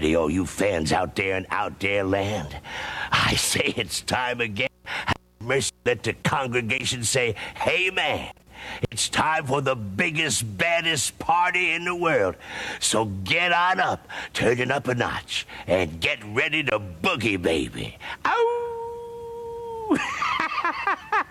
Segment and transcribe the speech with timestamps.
[0.00, 2.56] ready, all you fans out there in out there land?
[3.12, 4.70] I say it's time again.
[4.84, 8.32] Have mercy, let the congregation say, Hey man,
[8.90, 12.36] it's time for the biggest, baddest party in the world.
[12.78, 17.98] So get on up, turn it up a notch, and get ready to boogie, baby.
[18.24, 19.98] Ow!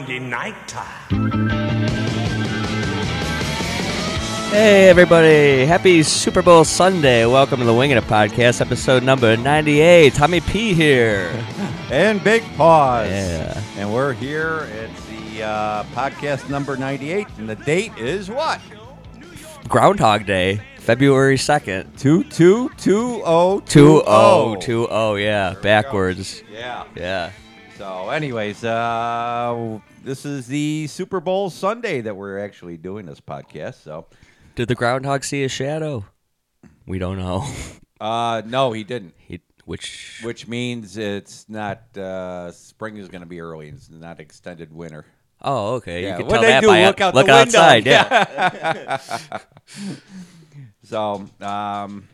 [0.00, 1.10] Monday night time.
[4.48, 5.66] Hey, everybody.
[5.66, 7.26] Happy Super Bowl Sunday.
[7.26, 10.14] Welcome to the Winging It Podcast, episode number 98.
[10.14, 11.30] Tommy P here.
[11.90, 13.10] and Big Pause.
[13.10, 13.62] Yeah.
[13.76, 14.66] And we're here.
[14.72, 18.58] It's the uh, podcast number 98, and the date is what?
[19.68, 21.98] Groundhog Day, February 2nd.
[21.98, 23.66] 222020.
[23.66, 26.42] 2020, yeah, backwards.
[26.50, 26.84] Yeah.
[26.96, 27.32] Yeah.
[27.80, 33.82] So, anyways, uh, this is the Super Bowl Sunday that we're actually doing this podcast.
[33.82, 34.06] So,
[34.54, 36.04] Did the groundhog see a shadow?
[36.86, 37.46] We don't know.
[38.00, 39.14] uh, no, he didn't.
[39.18, 43.68] He, which Which means it's not uh, spring is going to be early.
[43.68, 45.04] It's not extended winter.
[45.42, 46.02] Oh, okay.
[46.02, 46.66] Yeah, You can what'd tell they that do?
[46.66, 47.40] by Look out the look window.
[47.58, 47.86] outside.
[47.86, 48.98] Yeah.
[50.82, 52.08] So, um,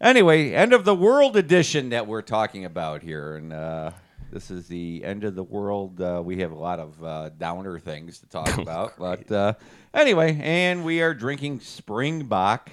[0.00, 3.92] anyway, end of the world edition that we're talking about here, and uh,
[4.30, 6.00] this is the end of the world.
[6.00, 9.54] Uh, we have a lot of uh, downer things to talk about, but uh,
[9.94, 12.70] anyway, and we are drinking Spring Bock.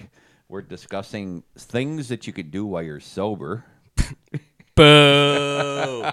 [0.49, 3.65] We're discussing things that you could do while you're sober,
[4.75, 6.05] Boo.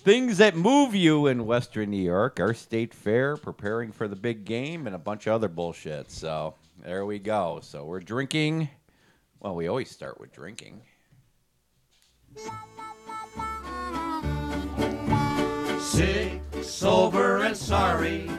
[0.00, 4.44] things that move you in Western New York, our state fair, preparing for the big
[4.44, 6.10] game, and a bunch of other bullshit.
[6.10, 7.60] So there we go.
[7.62, 8.68] So we're drinking.
[9.40, 10.82] Well, we always start with drinking.
[15.90, 18.30] Sick, sober, and sorry.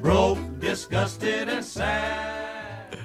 [0.00, 2.96] Broke, disgusted, and sad.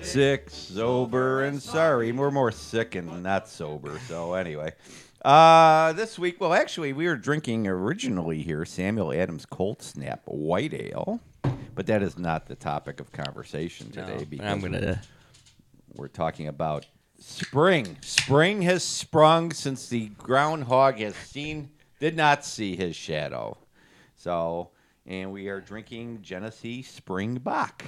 [0.00, 2.12] sick, sober, and sorry.
[2.12, 3.98] We're more sick and not sober.
[4.06, 4.74] So anyway,
[5.24, 10.72] uh, this week, well, actually, we were drinking originally here Samuel Adams Cold Snap White
[10.72, 11.20] Ale,
[11.74, 15.02] but that is not the topic of conversation today No, because I'm gonna.
[15.94, 16.86] we're talking about
[17.18, 17.96] spring.
[18.00, 21.70] Spring has sprung since the groundhog has seen,
[22.02, 23.56] did not see his shadow.
[24.16, 24.70] So,
[25.06, 27.84] and we are drinking Genesee Spring Bock.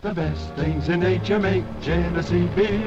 [0.00, 2.86] The best things in nature make Genesee beer.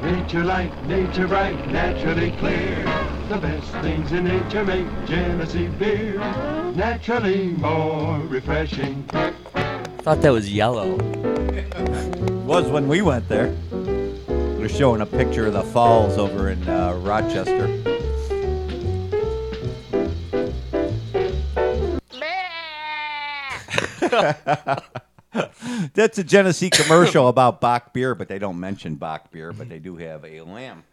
[0.00, 2.74] Nature light, nature bright, naturally clear.
[3.28, 6.20] The best things in nature make Genesee beer.
[6.74, 9.02] Naturally more refreshing.
[9.98, 10.96] Thought that was yellow.
[12.46, 13.54] was when we went there.
[14.64, 17.66] They're showing a picture of the falls over in uh, Rochester.
[25.92, 29.78] That's a Genesee commercial about Bock beer, but they don't mention Bock beer, but they
[29.78, 30.84] do have a lamb.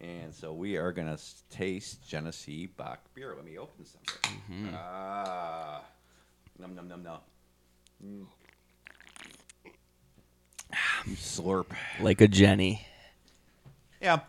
[0.00, 3.34] And so we are going to taste Genesee Bock beer.
[3.36, 4.00] Let me open some.
[4.74, 5.80] Ah.
[6.58, 7.18] Num, num, num, num.
[8.04, 8.26] Mm.
[11.14, 11.66] Slurp.
[12.00, 12.88] Like a Jenny.
[14.02, 14.20] Yeah.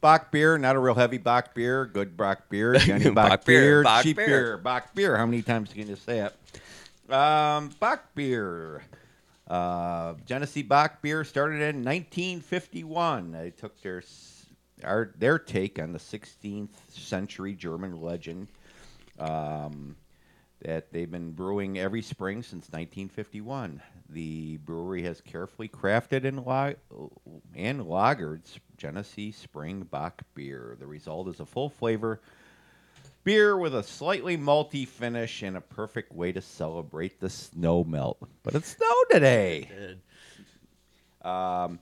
[0.00, 1.86] Bock beer, not a real heavy Bock beer.
[1.86, 2.74] Good Bock beer.
[2.78, 3.82] Jenny Bock, Bock beer, beer.
[3.82, 4.26] Bock cheap beer.
[4.26, 4.58] beer.
[4.58, 5.16] Bock beer.
[5.16, 7.12] How many times can you say it?
[7.12, 8.82] Um, Bock beer.
[9.48, 13.32] Uh, Genesee Bock beer started in 1951.
[13.32, 14.02] They took their
[14.82, 18.48] our, their take on the 16th century German legend
[19.18, 19.96] um,
[20.60, 23.80] that they've been brewing every spring since 1951.
[24.10, 26.38] The brewery has carefully crafted and,
[27.54, 28.42] and lagered
[28.76, 30.76] Genesee Spring Bock beer.
[30.78, 32.20] The result is a full flavor
[33.24, 38.18] beer with a slightly malty finish and a perfect way to celebrate the snow melt.
[38.42, 39.96] But it snowed today.
[41.22, 41.78] Um,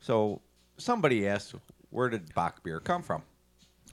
[0.00, 0.40] so
[0.78, 1.54] somebody asked,
[1.90, 3.22] where did Bock beer come from?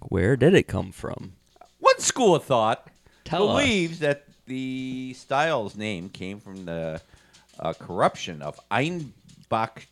[0.09, 1.33] Where did it come from?
[1.79, 2.88] One school of thought
[3.25, 3.62] Tell us.
[3.62, 7.01] believes that the style's name came from the
[7.59, 9.85] uh, corruption of Einbeck,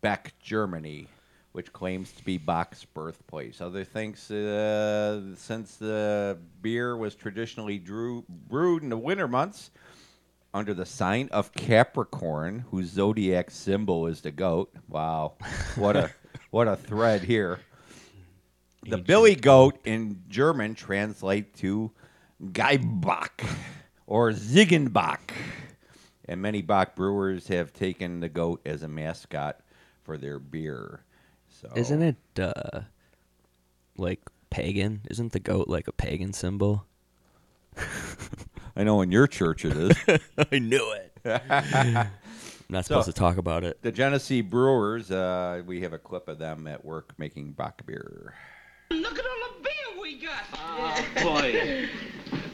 [0.00, 1.06] Beck, Germany,
[1.52, 3.60] which claims to be Bock's birthplace.
[3.60, 9.70] Other thinks uh, since the beer was traditionally drew, brewed in the winter months
[10.54, 14.72] under the sign of Capricorn, whose zodiac symbol is the goat.
[14.88, 15.34] Wow,
[15.76, 16.10] what a
[16.50, 17.60] what a thread here.
[18.86, 21.90] The billy goat in German translates to
[22.42, 23.46] Geibach
[24.06, 25.32] or Ziegenbock.
[26.24, 29.60] And many Bach brewers have taken the goat as a mascot
[30.02, 31.04] for their beer.
[31.60, 32.80] So Isn't it uh
[33.96, 35.02] like pagan?
[35.10, 36.86] Isn't the goat like a pagan symbol?
[38.76, 39.96] I know in your church it is.
[40.52, 41.42] I knew it.
[41.50, 42.08] I'm
[42.70, 43.80] not supposed So- to talk about it.
[43.82, 48.34] the Genesee Brewers, uh, we have a clip of them at work making Bock beer.
[48.90, 50.44] Look at all the beer we got.
[50.54, 51.88] Oh, boy.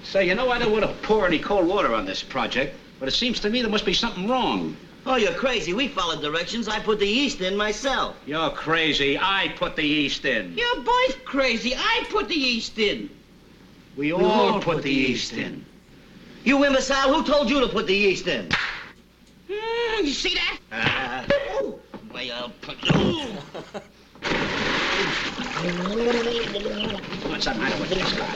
[0.03, 3.09] Say, you know, I don't want to pour any cold water on this project, but
[3.09, 4.77] it seems to me there must be something wrong.
[5.09, 5.73] Oh, you're crazy.
[5.73, 6.67] We followed directions.
[6.67, 8.17] I put the yeast in myself.
[8.27, 9.17] You're crazy.
[9.17, 10.59] I put the yeast in.
[10.59, 11.77] You're both crazy.
[11.77, 13.09] I put the yeast in.
[13.97, 15.65] We all put the yeast in.
[16.43, 18.49] You imbecile, who told you to put the yeast in?
[19.49, 20.59] Mm, you see that?
[20.73, 21.23] Uh,
[21.63, 21.79] ooh,
[22.11, 22.77] why, I'll put...
[22.97, 23.29] Ooh.
[27.29, 28.35] What's the matter with this guy?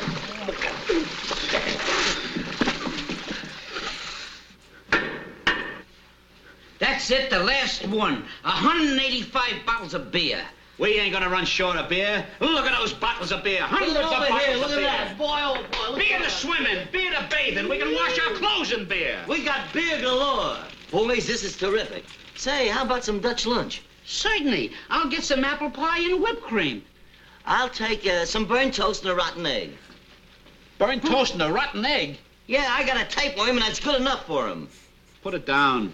[6.80, 8.24] That's it, the last one.
[8.42, 10.42] 185 bottles of beer.
[10.78, 12.26] We ain't gonna run short of beer.
[12.40, 13.60] Look at those bottles of beer.
[13.60, 14.84] Hundreds Look of over bottles here, of look at beer.
[14.86, 15.18] that.
[15.18, 16.30] Boy, oh boy, look Beer to that.
[16.32, 17.68] swimming, beer to bathing.
[17.68, 19.18] We can wash our clothes in beer.
[19.28, 20.56] We got beer galore.
[20.90, 22.04] Boys, this is terrific.
[22.34, 23.82] Say, how about some Dutch lunch?
[24.06, 24.72] Certainly.
[24.88, 26.82] I'll get some apple pie and whipped cream.
[27.44, 29.72] I'll take uh, some burnt toast and a rotten egg.
[30.78, 32.18] Burnt toast and a rotten egg.
[32.46, 34.66] Yeah, I got a tapeworm, and that's good enough for him.
[35.22, 35.92] Put it down.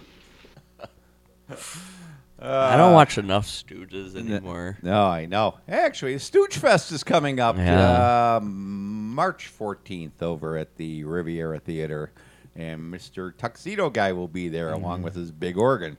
[2.39, 4.77] I don't watch enough Stooges anymore.
[4.83, 5.55] No, I know.
[5.67, 8.35] Actually, Stooge Fest is coming up Yeah.
[8.35, 12.11] uh, March 14th over at the Riviera Theater.
[12.55, 13.35] And Mr.
[13.37, 15.97] Tuxedo Guy will be there along with his big organ.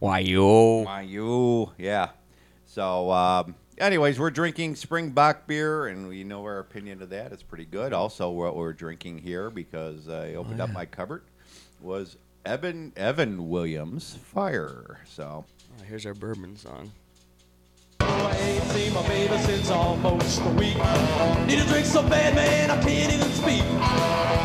[0.00, 0.82] Why you?
[0.84, 1.72] Why you?
[1.78, 2.10] Yeah.
[2.66, 7.32] So, um, anyways, we're drinking Spring Bock beer, and we know our opinion of that.
[7.32, 7.92] It's pretty good.
[7.92, 11.22] Also, what we're drinking here, because I opened up my cupboard,
[11.80, 15.00] was Evan Evan Williams Fire.
[15.08, 15.44] So,
[15.80, 16.92] Oh, here's our bourbon song.
[18.00, 20.76] I ain't seen my baby since almost a week.
[21.46, 23.64] Need a drink so bad, man, I can't even speak.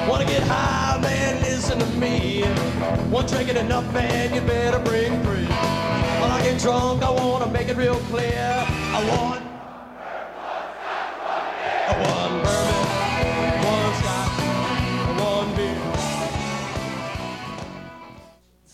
[0.10, 2.44] Wanna get high, man, listen to me.
[3.12, 5.46] One drink ain't enough, man, you better bring three.
[5.46, 8.66] When I get drunk, I wanna make it real clear.
[8.68, 9.44] I want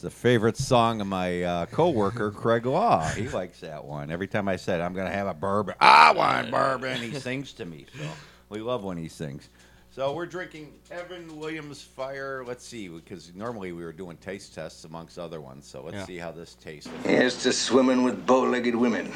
[0.06, 3.04] It's a favorite song of my uh, coworker Craig Law.
[3.10, 4.12] He likes that one.
[4.12, 7.54] Every time I said I'm going to have a bourbon, I want bourbon, he sings
[7.54, 7.88] to me.
[7.98, 8.08] So
[8.50, 9.50] we love when he sings.
[9.90, 12.44] So we're drinking Evan Williams Fire.
[12.46, 15.66] Let's see, because normally we were doing taste tests amongst other ones.
[15.66, 16.06] So let's Yeah.
[16.06, 16.88] see how this tastes.
[17.04, 19.12] Here's to swimming with bow-legged women.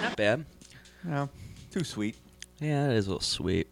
[0.00, 0.46] Not bad.
[1.04, 1.28] No,
[1.70, 2.16] too sweet.
[2.58, 3.68] Yeah, it is a little sweet.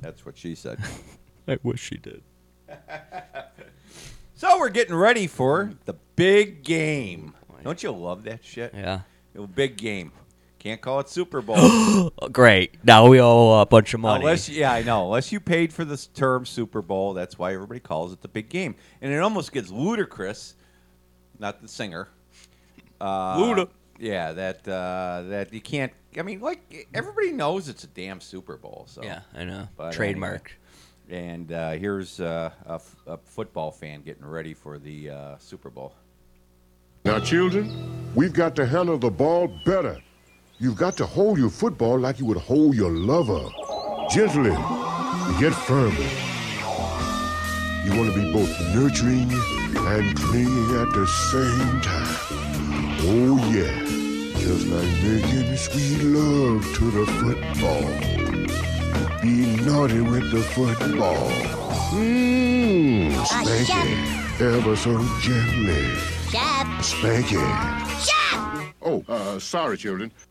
[0.00, 0.78] That's what she said.
[1.48, 2.22] I wish she did.
[4.34, 7.34] so we're getting ready for the big game.
[7.62, 8.72] Don't you love that shit?
[8.74, 9.00] Yeah.
[9.34, 10.12] The big game.
[10.58, 11.56] Can't call it Super Bowl.
[12.22, 12.76] Oh, great.
[12.84, 14.22] Now we owe a bunch of money.
[14.22, 15.06] Unless, yeah, I know.
[15.06, 18.48] Unless you paid for this term Super Bowl, that's why everybody calls it the big
[18.48, 18.74] game.
[19.00, 20.54] And it almost gets ludicrous.
[21.38, 22.08] Not the singer.
[23.00, 23.68] Uh, Luda.
[24.00, 25.92] Yeah, that uh, that you can't.
[26.18, 28.86] I mean, like everybody knows it's a damn Super Bowl.
[28.88, 29.68] So yeah, I know.
[29.76, 30.56] But Trademark.
[31.10, 31.26] anyway.
[31.28, 35.68] And uh, here's uh, a, f- a football fan getting ready for the uh, Super
[35.68, 35.92] Bowl.
[37.04, 40.00] Now, children, we've got to handle the ball better.
[40.58, 43.44] You've got to hold your football like you would hold your lover.
[44.10, 44.50] Gently,
[45.40, 46.06] yet firmly.
[47.84, 52.29] You want to be both nurturing and clinging at the same time.
[53.02, 53.84] Oh, yeah.
[54.38, 57.86] Just like making sweet love to the football.
[59.22, 61.30] Be naughty with the football.
[61.92, 64.40] Mmm, spanky.
[64.40, 65.94] Ever so gently.
[66.80, 67.40] Spanky.
[68.82, 70.12] Oh, uh, sorry, children.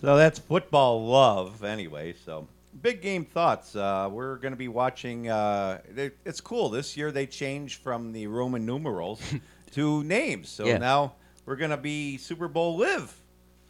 [0.00, 2.14] So that's football love, anyway.
[2.26, 2.46] So
[2.82, 3.74] big game thoughts.
[3.74, 5.30] Uh, we're going to be watching.
[5.30, 7.10] Uh, it, it's cool this year.
[7.10, 9.22] They changed from the Roman numerals
[9.74, 10.48] to names.
[10.48, 10.78] So Yeah.
[10.78, 11.14] now
[11.46, 13.14] we're going to be Super Bowl live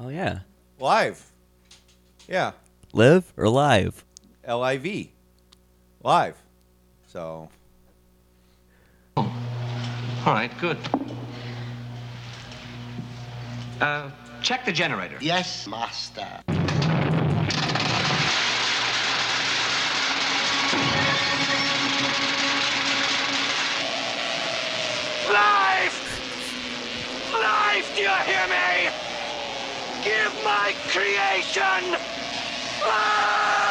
[0.01, 0.41] Oh yeah.
[0.79, 1.25] live.
[2.29, 2.53] Yeah,
[2.93, 4.03] Live or live?
[4.45, 5.11] L I V,
[6.03, 6.37] live.
[7.07, 7.49] So
[9.17, 9.27] All
[10.27, 10.79] right, good.
[13.81, 14.11] Uh,
[14.43, 15.19] check the generator.
[15.21, 16.27] Yes, master.
[25.33, 25.74] Life!
[30.05, 31.93] Give my creation
[32.85, 33.65] life!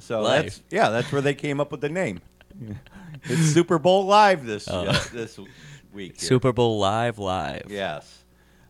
[0.00, 0.44] so Live.
[0.44, 2.20] that's yeah, that's where they came up with the name.
[3.24, 4.86] it's Super Bowl live this Oh.
[4.86, 5.38] uh, this
[5.92, 6.18] week.
[6.18, 6.28] here.
[6.28, 7.66] Super Bowl live, live.
[7.68, 8.24] Yes.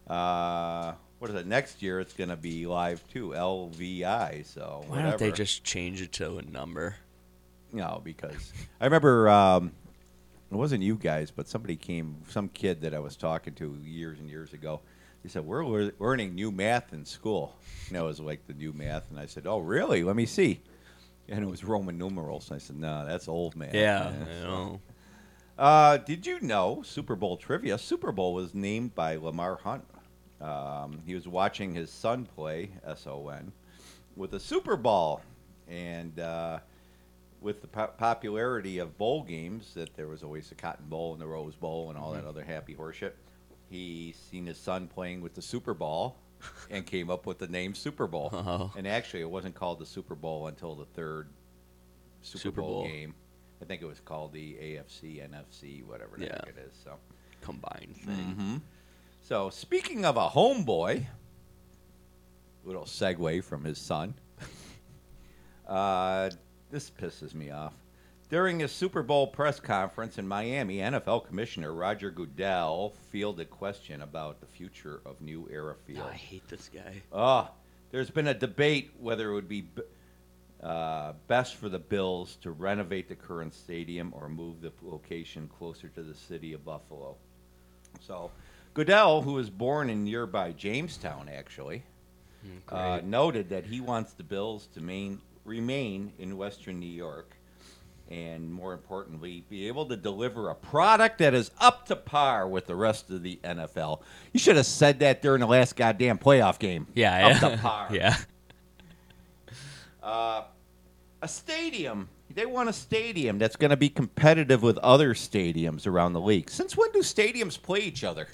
[0.09, 1.47] Uh, what is it?
[1.47, 4.45] Next year it's going to be live too, LVI.
[4.47, 5.11] So Why whatever.
[5.11, 6.97] don't they just change it to a number?
[7.73, 9.73] No, because I remember um,
[10.50, 14.18] it wasn't you guys, but somebody came, some kid that I was talking to years
[14.18, 14.80] and years ago.
[15.22, 17.56] He said, "We're lear- learning new math in school."
[17.88, 20.04] You know, it was like the new math, and I said, "Oh, really?
[20.04, 20.60] Let me see."
[21.28, 22.48] And it was Roman numerals.
[22.50, 24.80] And I said, "No, that's old math." Yeah, man." I So- know.
[25.58, 27.76] Uh, did you know Super Bowl trivia?
[27.78, 29.84] Super Bowl was named by Lamar Hunt.
[30.40, 33.50] Um, he was watching his son play S-O-N
[34.14, 35.20] with a Super Bowl,
[35.66, 36.60] and uh,
[37.40, 41.21] with the po- popularity of bowl games, that there was always the Cotton Bowl and
[41.21, 43.12] the Rose Bowl and all that other happy horseshit.
[43.71, 46.16] He seen his son playing with the Super Bowl
[46.71, 48.30] and came up with the name Super Bowl.
[48.33, 48.73] Oh.
[48.76, 51.28] And actually, it wasn't called the Super Bowl until the third
[52.23, 52.88] Super, Super Bowl, Bowl.
[52.88, 53.14] game.
[53.61, 56.33] I think it was called the AFC, NFC, whatever the Yeah.
[56.45, 56.78] heck it is.
[56.85, 56.95] So,
[57.40, 58.16] Combined thing.
[58.16, 58.57] Mm-hmm.
[59.23, 61.07] so speaking of a homeboy,
[62.64, 64.14] little segue from his son.
[65.68, 66.30] uh,
[66.70, 67.75] this pisses me off.
[68.30, 74.02] During a Super Bowl press conference in Miami, NFL Commissioner Roger Goodell fielded a question
[74.02, 76.06] about the future of New Era Field.
[76.10, 77.02] I hate this guy.
[77.10, 77.50] Ah,
[77.90, 79.66] there's been a debate whether it would be
[80.62, 85.88] uh, best for the Bills to renovate the current stadium or move the location closer
[85.88, 87.16] to the city of Buffalo.
[88.00, 88.30] So,
[88.75, 91.82] Goodell, who was born in nearby Jamestown, actually,
[92.68, 97.34] uh, noted that he wants the Bills to main, remain in Western New York
[98.10, 102.66] and, more importantly, be able to deliver a product that is up to par with
[102.66, 104.02] the rest of the NFL.
[104.32, 106.86] You should have said that during the last goddamn playoff game.
[106.94, 107.36] Yeah, yeah.
[107.36, 107.48] up yeah.
[107.48, 107.88] to par.
[107.92, 108.16] yeah.
[110.02, 110.42] Uh,
[111.20, 112.08] a stadium.
[112.30, 116.50] They want a stadium that's going to be competitive with other stadiums around the league.
[116.50, 118.28] Since when do stadiums play each other?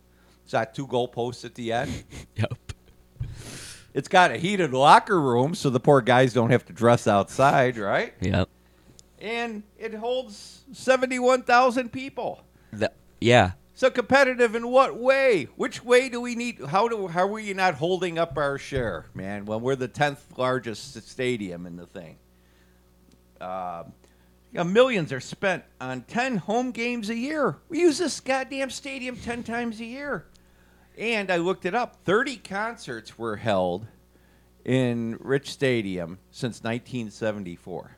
[0.44, 2.04] It's got two goalposts at the end.
[2.36, 2.54] Yep.
[3.94, 7.78] It's got a heated locker room, so the poor guys don't have to dress outside,
[7.78, 8.14] right?
[8.22, 8.48] Yep.
[9.20, 12.44] And it holds seventy-one thousand people.
[12.72, 13.54] The, yeah.
[13.74, 15.50] So competitive in what way?
[15.56, 16.64] Which way do we need?
[16.64, 19.46] How do how are we not holding up our share, man?
[19.46, 22.18] When we're the tenth largest stadium in the thing.
[23.42, 23.84] Uh,
[24.52, 27.58] you know, millions are spent on ten home games a year.
[27.70, 30.26] We use this goddamn stadium ten times a year.
[30.98, 31.98] And I looked it up.
[32.06, 33.88] Thirty concerts were held
[34.66, 37.98] in Rich Stadium since 1974.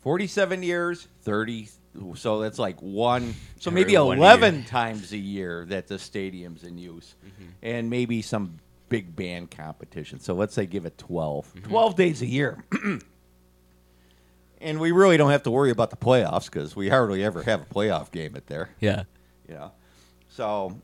[0.00, 1.68] 47 years, 30.
[2.14, 3.34] So that's like one.
[3.58, 4.64] So maybe one 11 year.
[4.64, 7.14] times a year that the stadium's in use,
[7.62, 8.58] and maybe some
[8.90, 10.20] big band competition.
[10.20, 11.62] So let's say give it 12.
[11.62, 12.62] 12 days a year.
[14.64, 17.62] and we really don't have to worry about the playoffs because we hardly ever have
[17.62, 18.70] a playoff game at there.
[18.80, 19.04] Yeah.
[19.46, 19.72] You know,
[20.28, 20.80] so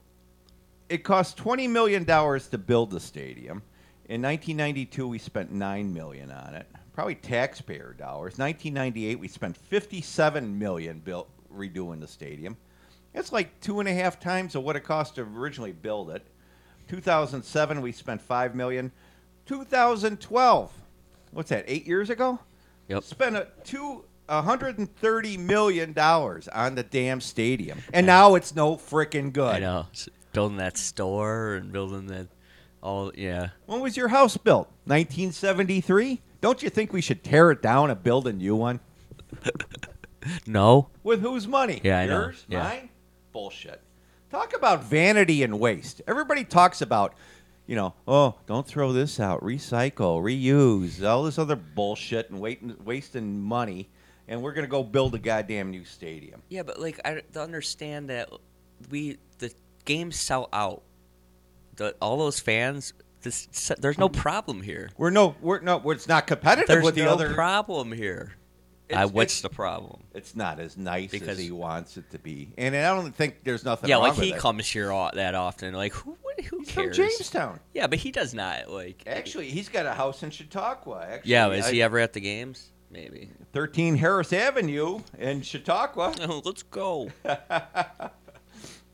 [0.89, 3.63] it cost twenty million dollars to build the stadium.
[4.09, 8.39] In 1992, we spent nine million on it, probably taxpayer dollars.
[8.39, 12.57] 1998, we spent 57 million built redoing the stadium.
[13.15, 16.27] It's like two and a half times of what it cost to originally build it.
[16.89, 18.93] 2007, we spent five million.
[19.47, 20.73] 2012,
[21.31, 21.65] what's that?
[21.67, 22.41] Eight years ago.
[22.91, 23.05] Yep.
[23.05, 24.05] Spent a two.
[24.27, 29.57] 130 million dollars on the damn stadium, and now it's no freaking good.
[29.57, 29.87] I know.
[30.33, 32.29] Building that store and building that
[32.81, 33.49] all yeah.
[33.67, 34.69] When was your house built?
[34.85, 36.21] 1973?
[36.41, 38.79] Don't you think we should tear it down and build a new one?
[40.47, 40.89] No.
[41.03, 41.81] With whose money?
[41.83, 42.21] Yeah, I know.
[42.21, 42.45] Yours?
[42.49, 42.63] Yeah.
[42.63, 42.89] Mine?
[43.33, 43.81] Bullshit.
[44.31, 46.03] Talk about vanity and waste.
[46.07, 47.15] Everybody talks about,
[47.71, 52.77] you know, oh, don't throw this out, recycle, reuse, all this other bullshit and waiting,
[52.85, 53.89] wasting money,
[54.27, 56.43] and we're going to go build a goddamn new stadium.
[56.49, 58.29] Yeah, but like I understand that
[58.91, 59.55] we the
[59.85, 60.83] games sell out.
[61.77, 62.93] The all those fans.
[63.23, 63.47] This
[63.79, 64.19] there's no hmm.
[64.19, 64.91] problem here.
[64.99, 67.35] We're no, we're no, it's not competitive There's with the no other.
[67.35, 68.35] problem here.
[69.13, 70.03] What's the problem?
[70.15, 73.45] It's not as nice Because- as he wants it to be, and I don't think
[73.45, 73.89] there's nothing.
[73.89, 74.39] yeah, wrong like with he it.
[74.39, 75.75] comes here all, that often.
[75.75, 76.17] Like who?
[76.23, 76.97] What, who He's from cares?
[76.97, 77.61] Jamestown.
[77.75, 79.03] Yeah, but he does not like.
[79.07, 81.07] Actually, he's got a house in Chautauqua.
[81.09, 82.71] Actually, yeah, is I- he ever at the games?
[82.93, 83.31] Maybe.
[83.53, 86.13] 13 Harris Avenue in Chautauqua.
[86.23, 87.11] Oh, let's go.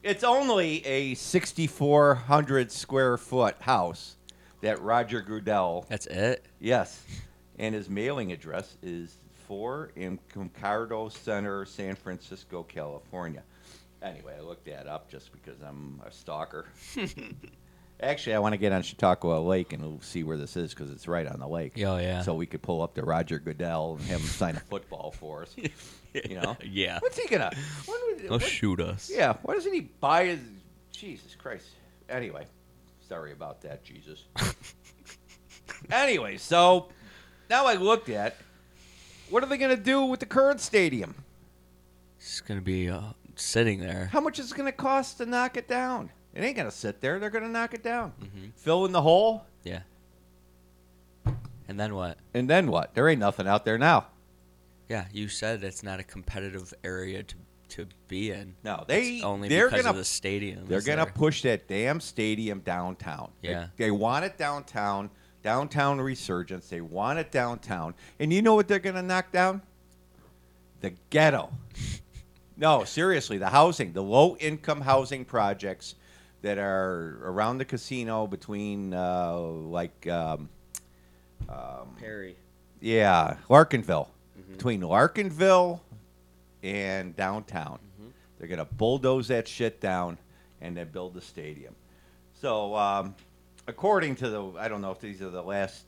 [0.03, 4.17] It's only a 6,400 square foot house
[4.61, 5.85] that Roger Goodell.
[5.89, 6.45] That's it.
[6.61, 7.03] Yes,
[7.59, 13.43] and his mailing address is 4 in Concardo Center, San Francisco, California.
[14.03, 16.67] Anyway, I looked that up just because I'm a stalker.
[18.01, 21.09] Actually, I want to get on Chautauqua Lake and see where this is because it's
[21.09, 21.73] right on the lake.
[21.79, 22.21] Oh, yeah.
[22.21, 25.43] So we could pull up to Roger Goodell and have him sign a football for
[25.43, 25.57] us.
[26.13, 26.57] You know?
[26.65, 26.99] Yeah.
[27.01, 27.51] What's he gonna?
[27.87, 29.11] When would, They'll what- shoot us.
[29.13, 29.37] Yeah.
[29.43, 30.41] Why doesn't he buy his?
[30.93, 31.69] Jesus Christ.
[32.11, 32.47] Anyway,
[33.09, 34.25] sorry about that, Jesus.
[35.91, 36.89] anyway, so
[37.51, 38.37] now I looked at
[39.31, 41.15] what are they going to do with the current stadium?
[42.19, 43.01] It's gonna be uh,
[43.35, 44.09] sitting there.
[44.13, 46.11] How much is it going to cost to knock it down?
[46.35, 47.19] It ain't going to sit there.
[47.19, 48.47] They're going to knock it down, Mm-hmm.
[48.57, 49.81] fill in the hole, Yeah.
[51.69, 52.19] And then what?
[52.35, 52.95] and then what?
[52.95, 54.07] There ain't nothing out there now.
[54.89, 57.35] Yeah, you said it's not a competitive area to
[57.69, 58.55] to be in.
[58.63, 60.67] No, they It's only they're because gonna of the stadium.
[60.67, 63.33] They're gonna push that damn stadium downtown.
[63.43, 63.67] They- Yeah.
[63.77, 65.11] they, want it downtown.
[65.47, 66.69] Downtown resurgence.
[66.69, 67.95] They want it downtown.
[68.19, 69.63] And you know what they're gonna knock down?
[70.81, 71.53] The ghetto.
[72.57, 75.95] no, seriously, the housing, the low income housing projects
[76.43, 80.49] that are around the casino between uh, like um,
[82.01, 82.35] Perry.
[82.81, 84.09] yeah, Larkinville.
[84.51, 85.79] Between Larkinville
[86.65, 87.79] and downtown.
[88.39, 90.19] They're going to bulldoze that shit down
[90.61, 91.77] and then build the stadium.
[92.35, 93.15] So, um,
[93.67, 95.85] according to the, I don't know if these are the last,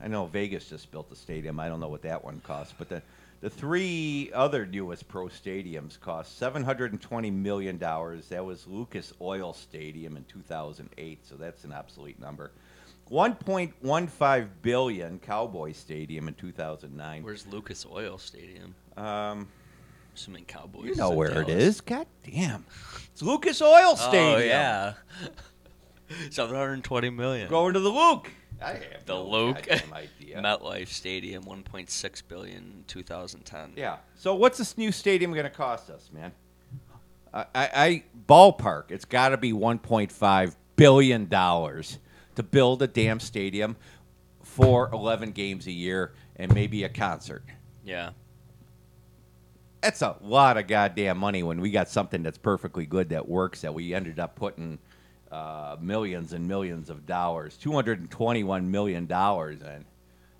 [0.00, 1.58] I know Vegas just built the stadium.
[1.60, 3.02] I don't know what that one cost, but the,
[3.42, 7.78] The three other newest pro stadiums cost $720 million.
[7.78, 12.50] That was Lucas Oil Stadium in 2008, so that's an obsolete number.
[13.10, 17.22] 1.15 billion Cowboy Stadium in 2009.
[17.22, 18.74] Where's Lucas Oil Stadium?
[18.96, 19.48] Um,
[20.14, 20.86] Assuming Cowboys.
[20.86, 21.62] you know where it Dallas.
[21.62, 21.80] is.
[21.82, 22.64] God damn.
[23.12, 24.34] It's Lucas Oil Stadium.
[24.34, 24.94] Oh yeah.
[26.30, 27.48] Seven hundred twenty million.
[27.48, 28.30] Going to the Luke.
[28.62, 29.68] I have The no Luke.
[29.92, 30.36] idea.
[30.42, 33.72] MetLife Stadium, one point six billion in two thousand ten.
[33.76, 33.96] Yeah.
[34.14, 36.32] So what's this new stadium going to cost us, man?
[37.34, 38.90] I, I, I ballpark.
[38.90, 41.98] It's got to be 1.5 billion dollars
[42.36, 43.76] to build a damn stadium
[44.42, 47.44] for 11 games a year and maybe a concert.
[47.84, 48.10] Yeah.
[49.82, 53.60] That's a lot of goddamn money when we got something that's perfectly good that works
[53.60, 54.78] that we ended up putting
[55.32, 59.84] uh, millions and millions of dollars, 221 million dollars in,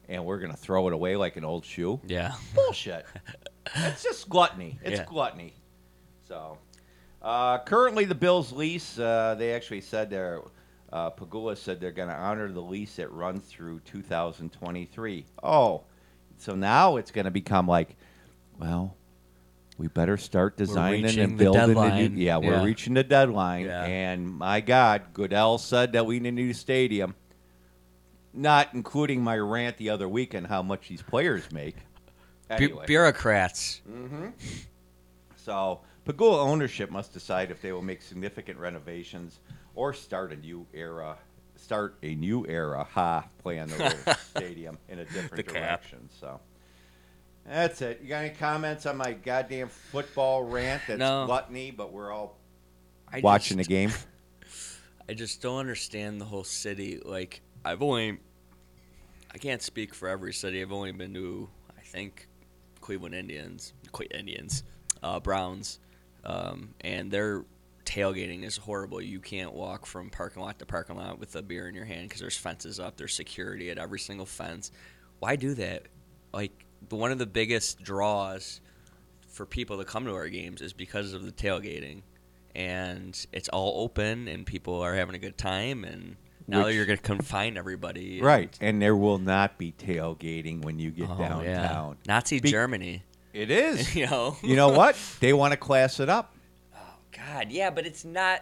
[0.08, 2.00] and we're going to throw it away like an old shoe.
[2.06, 2.32] Yeah.
[2.54, 3.04] Bullshit.
[3.74, 4.78] it's just gluttony.
[4.82, 5.04] It's Yeah.
[5.04, 5.54] gluttony.
[6.28, 6.58] So,
[7.22, 10.40] uh, currently the Bills' lease, uh, they actually said they're,
[10.92, 15.24] uh, Pegula said they're going to honor the lease that runs through 2023.
[15.42, 15.82] Oh,
[16.38, 17.96] so now it's going to become like,
[18.58, 18.95] well,
[19.78, 21.76] we better start designing and the building.
[21.76, 22.64] a new- yeah, we're Yeah.
[22.64, 23.66] reaching the deadline.
[23.66, 23.84] Yeah.
[23.84, 27.14] And my God, Goodell said that we need a new stadium.
[28.32, 31.76] Not including my rant the other week on how much these players make.
[32.58, 33.80] Bu- bureaucrats.
[33.90, 34.28] Mm-hmm.
[35.36, 39.40] So, Pegula ownership must decide if they will make significant renovations
[39.74, 41.16] or start a new era.
[41.56, 42.84] Start a new era.
[42.92, 43.26] Ha!
[43.42, 46.08] Play on the stadium in a different The direction.
[46.20, 46.40] So,
[47.48, 48.00] that's it.
[48.02, 50.82] You got any comments on my goddamn football rant?
[50.86, 51.26] That's No.
[51.26, 52.36] gluttony, but we're all
[53.12, 53.92] I watching just- the game.
[55.08, 56.98] I just don't understand the whole city.
[57.04, 58.18] Like I've only,
[59.32, 60.60] I can't speak for every city.
[60.60, 62.28] I've only been to, I think,
[62.80, 64.64] Cleveland Indians, Cle- Indians,
[65.04, 65.78] uh, Browns,
[66.24, 67.44] um, and their
[67.84, 69.00] tailgating is horrible.
[69.00, 72.08] You can't walk from parking lot to parking lot with a beer in your hand
[72.08, 72.96] because there's fences up.
[72.96, 74.72] There's security at every single fence.
[75.20, 75.84] Why do that?
[76.34, 78.60] Like one of the biggest draws
[79.28, 82.02] for people to come to our games is because of the tailgating
[82.54, 86.16] and it's all open and people are having a good time and
[86.48, 90.78] now Which- you're going to confine everybody Right, and there will not be tailgating when
[90.78, 91.44] you get Oh, downtown.
[91.44, 91.94] yeah.
[92.06, 93.02] Nazi Be- Germany.
[93.34, 93.94] It is.
[93.94, 94.36] You know?
[94.42, 94.96] You know what?
[95.20, 96.34] They want to class it up.
[96.74, 98.40] Oh god, yeah, but it's not.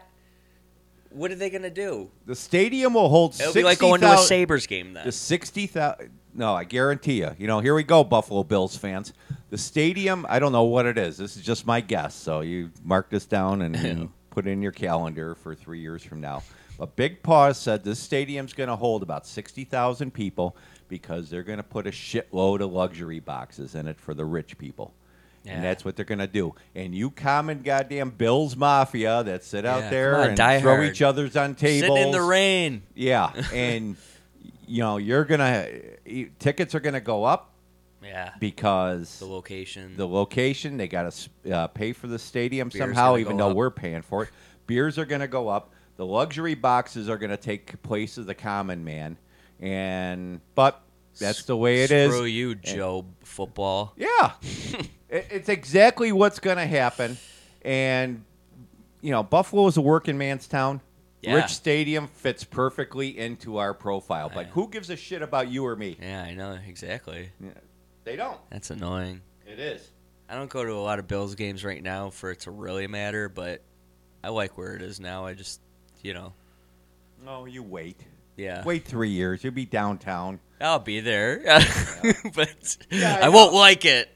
[1.11, 2.11] What are they going to do?
[2.27, 3.41] The stadium will hold.
[3.41, 5.07] It'll be like going to a Sabres game then.
[5.07, 6.11] The sixty thousand.
[6.35, 7.31] No, I guarantee you.
[7.39, 9.13] You know, here we go, Buffalo Bills fans.
[9.51, 10.27] The stadium.
[10.29, 11.17] I don't know what it is.
[11.17, 12.15] This is just my guess.
[12.15, 16.21] So you mark this down and, put it in your calendar for three years from
[16.21, 16.43] now.
[16.77, 20.57] But Big Paw said this stadium's going to hold about sixty thousand people
[20.89, 24.59] because they're going to put a shitload of luxury boxes in it for the rich
[24.59, 24.93] people.
[25.45, 25.53] Yeah.
[25.53, 26.55] And that's what they're going to do.
[26.75, 30.87] And you common goddamn Bills Mafia that sit Yeah, out there on, and throw hard.
[30.87, 31.91] each other's on tables.
[31.91, 32.83] Sitting in the rain.
[32.95, 33.97] Yeah, and
[34.67, 35.67] you know you're gonna
[36.39, 37.53] tickets are gonna go up
[38.03, 38.33] Yeah.
[38.41, 39.97] because The location.
[39.97, 43.57] the location they got to uh, pay for the stadium Beer's somehow, even though up.
[43.57, 44.31] we're paying for it.
[44.67, 45.71] Beers are gonna go up.
[45.97, 49.17] The luxury boxes are gonna take place of the common man,
[49.61, 50.81] and but
[51.19, 52.13] that's the way it is.
[52.13, 53.93] Screw you, Joe Football.
[53.97, 54.33] Yeah,
[55.09, 57.17] It- it's exactly what's going to happen.
[57.63, 58.25] And
[59.01, 60.81] you know, Buffalo is a working man's town.
[61.25, 61.35] Yeah.
[61.35, 64.31] Rich Stadium fits perfectly into our profile.
[64.33, 65.97] But who gives a shit about you or me?
[66.01, 67.31] Yeah, I know exactly.
[67.41, 67.51] Yeah.
[68.05, 68.39] They don't.
[68.51, 69.21] That's annoying.
[69.47, 69.91] It is.
[70.29, 72.87] I don't go to a lot of Bills games right now for it to really
[72.87, 73.63] matter, but
[74.23, 75.27] I like where it is now.
[75.27, 75.61] I just,
[76.03, 76.33] you know,
[77.25, 78.01] No, you wait.
[78.37, 78.65] yeah.
[78.65, 79.45] Wait three years.
[79.45, 80.41] You'll be downtown.
[80.61, 81.43] I'll be there,
[82.35, 84.09] but Yeah, I, I won't like it.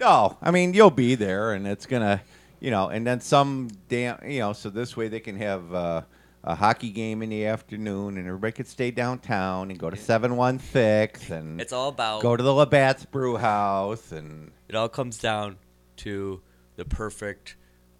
[0.00, 2.20] No, I mean you'll be there, and it's gonna,
[2.64, 6.00] you know, and then some damn, you know, so this way they can have uh,
[6.42, 10.34] a hockey game in the afternoon, and everybody could stay downtown and go to seven
[10.36, 14.88] one six, and It's all about go to the Labatt's Brew House, and It all
[14.88, 15.56] comes down
[15.98, 16.40] to
[16.76, 17.56] the perfect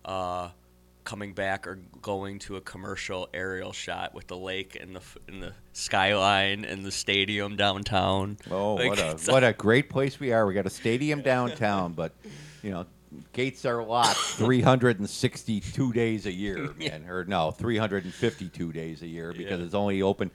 [0.06, 0.48] uh,
[1.04, 5.18] coming back or going to a commercial aerial shot with the lake and the f-
[5.28, 8.38] and the skyline and the stadium downtown.
[8.50, 10.46] oh, Like, what a it's- what a great place we are.
[10.46, 12.12] We got a stadium downtown, but
[12.62, 12.86] you know.
[13.32, 17.06] Gates are locked 362 days a year, man.
[17.08, 19.64] Or no, 352 days a year because Yeah.
[19.66, 20.30] it's only open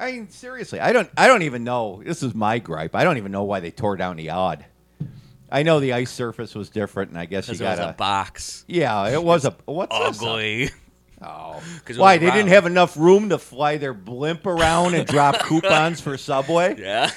[0.00, 1.10] I mean, seriously, I don't.
[1.16, 2.00] I don't even know.
[2.06, 2.94] This is my gripe.
[2.94, 4.64] I don't even know why they tore down the Aud.
[5.50, 7.94] I know the ice surface was different, and I guess you Because it was got
[7.94, 8.64] a box.
[8.68, 9.56] Yeah, it was a.
[9.64, 9.92] What's?
[9.92, 10.70] Ugly.
[11.20, 11.60] Oh,
[11.96, 16.16] why they didn't have enough room to fly their blimp around and drop coupons for
[16.16, 16.76] Subway?
[16.78, 17.10] Yeah.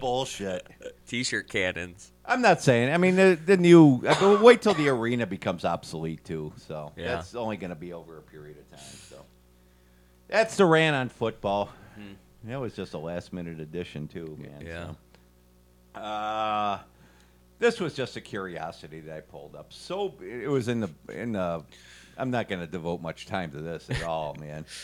[0.00, 0.66] Bullshit.
[1.06, 2.10] T-shirt cannons.
[2.28, 2.92] I'm not saying.
[2.92, 4.02] I mean, the, the new.
[4.08, 6.52] I mean, wait till the arena becomes obsolete too.
[6.56, 7.14] So Yeah.
[7.16, 8.86] that's only going to be over a period of time.
[9.08, 9.24] So
[10.28, 11.70] that's the rant on football.
[12.44, 14.62] That was just a last minute addition too, man.
[14.64, 14.90] Yeah.
[15.94, 16.00] so.
[16.00, 16.78] Uh,
[17.58, 19.72] this was just a curiosity that I pulled up.
[19.72, 21.64] So it was in the in the.
[22.18, 24.64] I'm not going to devote much time to this at all, man.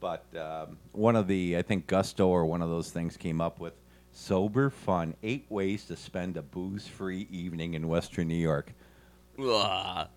[0.00, 3.60] But um, one of the, I think Gusto or one of those things came up
[3.60, 3.72] with
[4.12, 8.72] sober fun: eight ways to spend a booze-free evening in Western New York.
[9.38, 10.08] Ugh.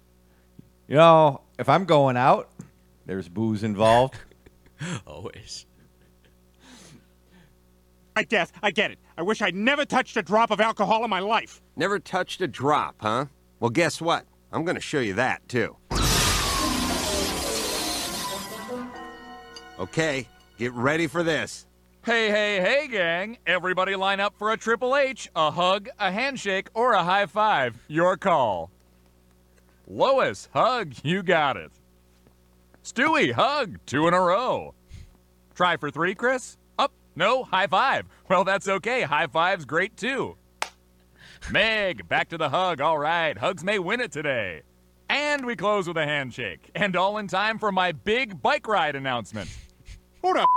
[0.88, 2.50] You know, if I'm going out,
[3.06, 4.16] there's booze involved.
[5.08, 5.66] Always.
[8.16, 8.52] I guess.
[8.62, 9.00] I get it.
[9.18, 11.62] I wish I'd never touched a drop of alcohol in my life.
[11.76, 13.26] Never touched a drop, huh?
[13.60, 14.26] Well, guess what?
[14.52, 15.76] I'm going to show you that, too.
[19.78, 20.28] Okay,
[20.58, 21.66] get ready for this.
[22.06, 23.40] Hey, hey, hey, gang.
[23.48, 27.80] Everybody line up for a Triple H, a hug, a handshake, or a high five.
[27.88, 28.70] Your call.
[29.88, 31.72] Lois, hug, you got it.
[32.84, 34.76] Stewie, hug, two in a row.
[35.56, 36.58] Try for three, Chris?
[36.78, 38.06] Up, no, high five.
[38.30, 39.02] Well, that's okay.
[39.02, 40.38] High five's great too.
[41.50, 42.82] Meg, back to the hug.
[42.82, 44.62] All right, hugs may win it today.
[45.10, 46.70] And we close with a handshake.
[46.76, 49.50] And all in time for my big bike ride announcement.
[50.26, 50.48] Who the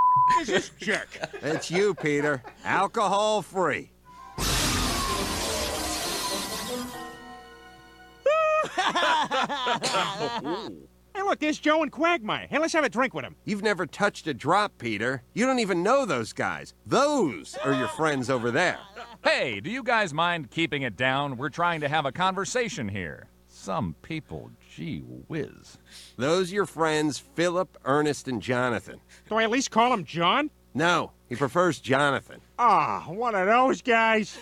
[0.41, 1.09] is this jerk?
[1.43, 2.43] It's you, Peter.
[2.65, 3.91] Alcohol free.
[11.15, 12.47] Hey, look, there's Joe and Quagmire.
[12.49, 13.35] Hey, let's have a drink with him.
[13.45, 15.25] You've never touched a drop, Peter.
[15.35, 16.75] You don't even know those guys.
[16.87, 18.79] Those are your friends over there.
[19.25, 21.37] Hey, do you guys mind keeping it down?
[21.37, 23.27] We're trying to have a conversation here.
[23.49, 25.77] Some people, gee whiz.
[26.17, 29.01] Those your friends Philip, Ernest, and Jonathan.
[29.29, 30.51] Do I at least call him John?
[30.73, 32.41] No, he prefers Jonathan.
[32.61, 34.39] Ah, one of those guys.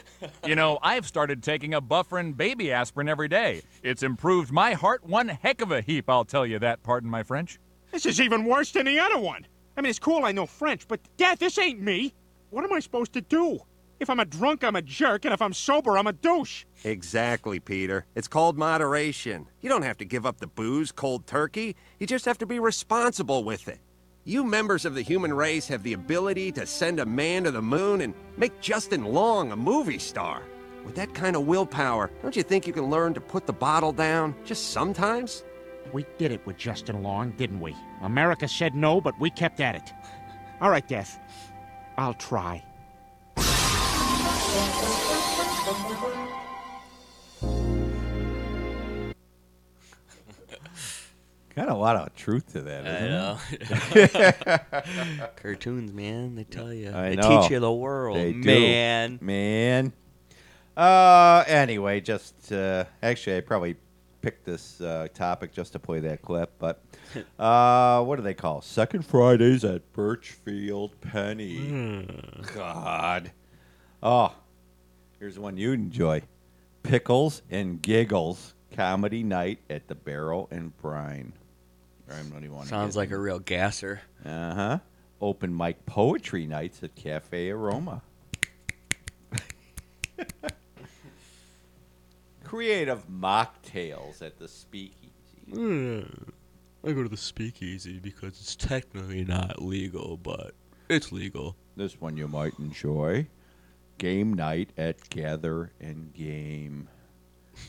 [0.47, 3.63] You know, I've started taking a Bufferin baby aspirin every day.
[3.83, 7.23] It's improved my heart one heck of a heap, I'll tell you that, pardon my
[7.23, 7.59] French.
[7.91, 9.47] This is even worse than the other one.
[9.79, 12.13] I mean, it's cool I know French, but Dad, this ain't me.
[12.51, 13.59] What am I supposed to do?
[13.99, 16.65] If I'm a drunk, I'm a jerk, and if I'm sober, I'm a douche.
[16.85, 18.05] Exactly, Peter.
[18.15, 19.47] It's called moderation.
[19.63, 21.77] You don't have to give up the booze cold turkey.
[21.99, 23.81] You just have to be responsible with it.
[24.25, 27.63] You members of the human race have the ability to send a man to the
[27.63, 30.43] moon and make Justin Long a movie star.
[30.85, 33.93] With that kind of willpower, don't you think you can learn to put the bottle
[33.93, 35.43] down just sometimes?
[35.93, 37.75] We did it with Justin Long, didn't we?
[38.03, 39.93] America said no, but we kept at it.
[40.61, 41.19] All right, Death.
[41.97, 42.63] I'll try.
[51.55, 52.87] Got a lot of truth to that.
[52.87, 54.13] I isn't
[55.25, 55.37] it?
[55.43, 56.93] Cartoons, man, they tell you.
[56.95, 57.41] I they know.
[57.41, 58.39] teach you the world, They do.
[58.41, 59.19] man.
[59.23, 59.93] Man.
[60.77, 63.77] Uh, anyway, just uh, actually, I probably
[64.21, 66.83] picked this uh, topic just to play that clip, but
[67.39, 71.57] uh, what do they call Second Fridays at Burchfield Penney?
[71.57, 72.03] Hmm.
[72.55, 73.31] God.
[74.03, 74.35] Oh,
[75.19, 76.23] here's one you'd enjoy:
[76.83, 81.33] Pickles and Giggles comedy night at the Barrel and Brine.
[82.11, 84.01] I don't even want to Sounds like a real gasser.
[84.25, 84.79] Uh huh.
[85.21, 88.03] Open mic poetry nights at Cafe Aroma.
[92.45, 95.13] Creative mocktails at the Speakeasy.
[96.87, 100.55] I go to the speakeasy because it's technically not legal, but
[100.89, 101.57] it's legal.
[101.77, 103.27] This one you might enjoy.
[103.99, 106.89] Game night at Gather and Game.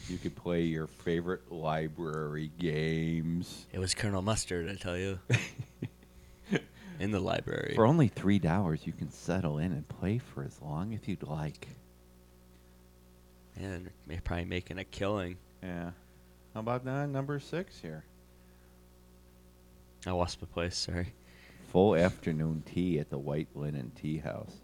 [0.10, 3.66] You could play your favorite library games.
[3.72, 5.20] It was Colonel Mustard, I tell you.
[7.00, 7.74] In the library.
[7.76, 11.22] For only three dollars, you can settle in and play for as long as you'd
[11.22, 11.68] like.
[13.56, 15.38] And they're probably making a killing.
[15.62, 15.92] Yeah.
[16.56, 18.04] How about that number six here?
[20.08, 21.14] I lost my place, sorry.
[21.72, 24.56] Full afternoon tea at the White Linen Tea House.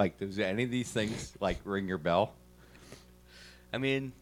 [0.00, 2.32] Like, does any of these things like ring your bell?
[3.70, 4.12] I mean,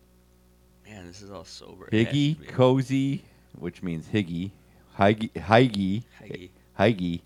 [0.85, 1.89] man, this is all sober.
[1.93, 3.23] Higgy, cozy,
[3.57, 4.51] which means higgy,
[4.99, 6.51] higgy, higgy, Higgy.
[6.77, 7.21] higgy,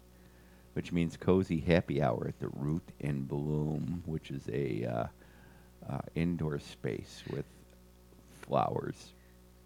[0.74, 5.06] which means cozy happy hour at the Root and Bloom, which is a uh,
[5.90, 7.46] uh, indoor space with
[8.42, 9.14] flowers.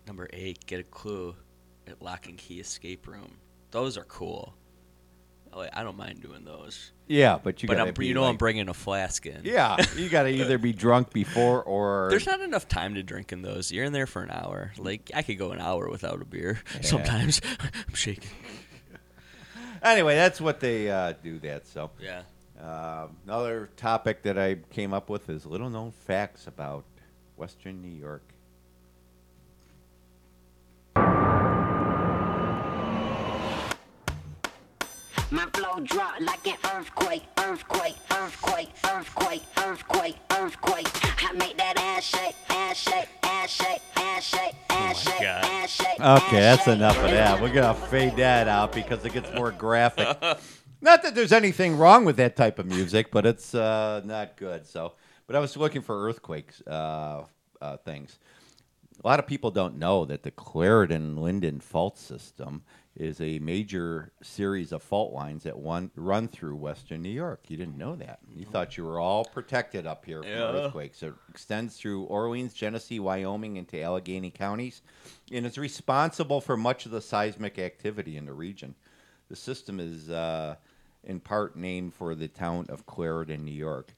[0.06, 1.34] Number eight, get a clue
[1.88, 3.32] at Lock and Key Escape Room.
[3.72, 4.54] Those are cool.
[5.56, 6.92] Oh, I don't mind doing those.
[7.06, 9.40] Yeah, but you but gotta I'm, be you know I'm bringing a flask in.
[9.42, 13.32] Yeah, you got to either be drunk before or There's not enough time to drink
[13.32, 13.72] in those.
[13.72, 14.72] You're in there for an hour.
[14.76, 16.60] Like I could go an hour without a beer.
[16.82, 18.28] Sometimes I'm shaking.
[19.82, 21.38] anyway, that's what they uh, do.
[21.38, 21.90] That so.
[21.98, 22.22] Yeah.
[22.60, 26.84] Um, another topic that I came up with is little known facts about
[27.36, 28.22] Western New York.
[35.76, 40.88] My drop like an earthquake, earthquake, earthquake, earthquake, earthquake, earthquake.
[41.22, 46.00] I make that ass shake, ass shake, ass shake, ass shake, ass shake, ass shake.
[46.00, 47.42] Okay, that's enough of that.
[47.42, 50.06] We're gonna fade that out because it gets more graphic.
[50.80, 54.66] not that there's anything wrong with that type of music, but it's uh, not good.
[54.66, 54.94] So,
[55.26, 57.24] but I was looking for earthquakes uh,
[57.60, 58.18] uh, things.
[59.04, 62.62] A lot of people don't know that the Clarendon Linden fault system
[62.96, 67.44] is a major series of fault lines that one, run through western New York.
[67.48, 68.20] You didn't know that.
[68.34, 70.52] You thought you were all protected up here from Yeah.
[70.66, 71.02] earthquakes.
[71.02, 74.82] It extends through Orleans, Genesee, Wyoming, into Allegany counties,
[75.30, 78.74] and is responsible for much of the seismic activity in the region.
[79.28, 80.56] The system is uh,
[81.04, 83.94] in part named for the town of Clarendon, New York.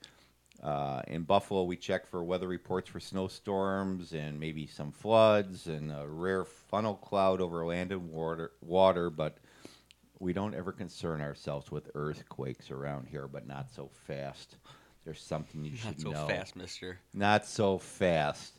[0.62, 5.92] Uh, in Buffalo, we check for weather reports for snowstorms and maybe some floods and
[5.92, 9.38] a rare funnel cloud over land and water, water, but
[10.18, 14.57] we don't ever concern ourselves with earthquakes around here, but not so fast.
[15.05, 16.27] There's something you Not should so know.
[16.27, 16.99] fast, mister.
[17.14, 18.59] Not so fast.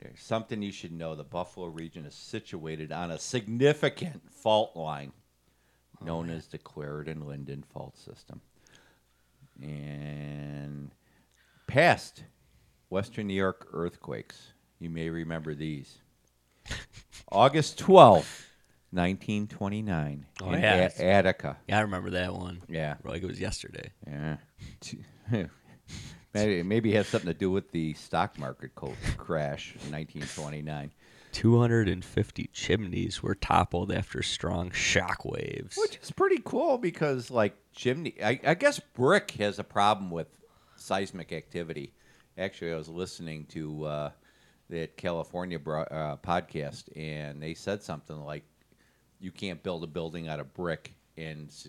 [0.00, 1.14] There's something you should know.
[1.14, 5.12] The Buffalo region is situated on a significant fault line
[6.02, 8.40] known as the Clarendon Linden Fault System.
[9.60, 10.90] And
[11.70, 12.24] past
[12.88, 15.98] Western New York earthquakes, you may remember these.
[17.30, 18.46] August 12th,
[18.90, 20.88] 1929, Oh, in yeah.
[20.98, 21.58] A- Attica.
[21.68, 22.62] Yeah, I remember that one.
[22.68, 22.96] Yeah.
[23.04, 23.92] Like it was yesterday.
[24.04, 24.36] Yeah.
[26.34, 30.90] maybe, maybe it has something to do with the stock market crash in 1929.
[31.32, 35.76] 250 chimneys were toppled after strong shock waves.
[35.76, 40.26] Which is pretty cool because, like, chimney, I, I guess brick has a problem with
[40.80, 41.92] seismic activity.
[42.38, 44.10] Actually, I was listening to uh,
[44.70, 48.44] that California bro- uh, podcast, and they said something like,
[49.20, 51.68] you can't build a building out of brick in S-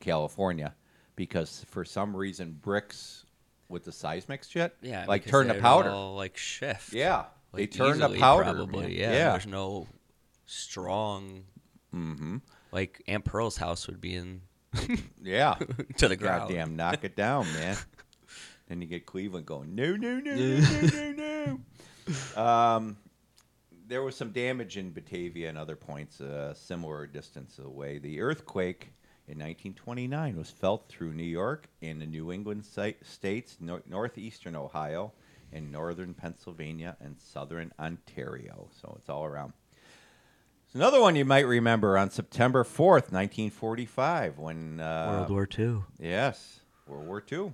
[0.00, 0.74] California
[1.16, 3.26] because for some reason bricks
[3.68, 5.90] with the seismic shit, Yeah, like because turn to powder.
[5.90, 6.92] all, like shift.
[6.92, 8.44] Yeah, they turn to easily, powder.
[8.44, 9.12] Probably, yeah.
[9.12, 9.30] yeah.
[9.32, 9.86] There's no
[10.46, 11.42] strong.
[11.94, 12.36] Mm-hmm.
[12.72, 14.40] Like Aunt Pearl's house would be in.
[15.22, 15.54] Yeah.
[15.96, 16.48] to the ground.
[16.48, 17.76] Goddamn, knock it down, man.
[18.68, 21.60] Then you get Cleveland going, no, no, no, no, no, no, no.
[22.40, 22.96] Um,
[23.88, 27.98] there was some damage in Batavia and other points, uh, similar distance away.
[27.98, 28.92] The earthquake
[29.28, 34.54] in 1929 was felt through New York and the New England si- states, nor- northeastern
[34.54, 35.12] Ohio,
[35.52, 38.68] and northern Pennsylvania and southern Ontario.
[38.80, 39.52] So it's all around.
[40.66, 45.78] There's another one you might remember on September 4th, 1945, when uh, World War II.
[45.98, 47.52] Yes, World War II.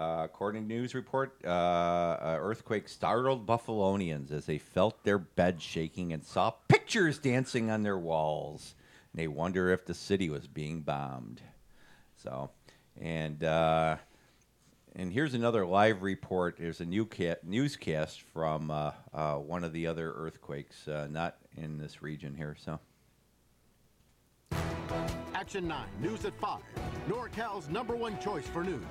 [0.00, 5.62] Uh, according to news report, uh, uh, earthquake startled Buffalonians as they felt their beds
[5.62, 8.74] shaking and saw pictures dancing on their walls.
[9.12, 11.42] And they wonder if the city was being bombed.
[12.16, 12.48] So,
[12.98, 13.96] and uh,
[14.96, 16.56] and here's another live report.
[16.58, 21.76] There's a new ca- newscast from uh, uh, one of the other earthquakes, not in
[21.76, 22.56] this region here.
[22.58, 22.80] So.
[25.34, 26.60] Action 9, News at 5.
[27.08, 28.82] NorCal's number one choice for news.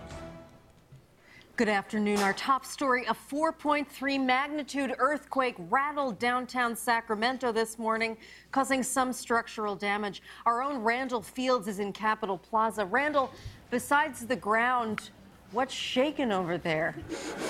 [1.60, 2.20] Good afternoon.
[2.20, 8.16] Our top story a 4.3 magnitude earthquake rattled downtown Sacramento this morning,
[8.53, 10.22] causing some structural damage.
[10.45, 12.86] Our own Randall Fields is in Capitol Plaza.
[12.86, 13.30] Randall,
[13.72, 15.10] besides the ground,
[15.51, 16.95] what's shaking over there?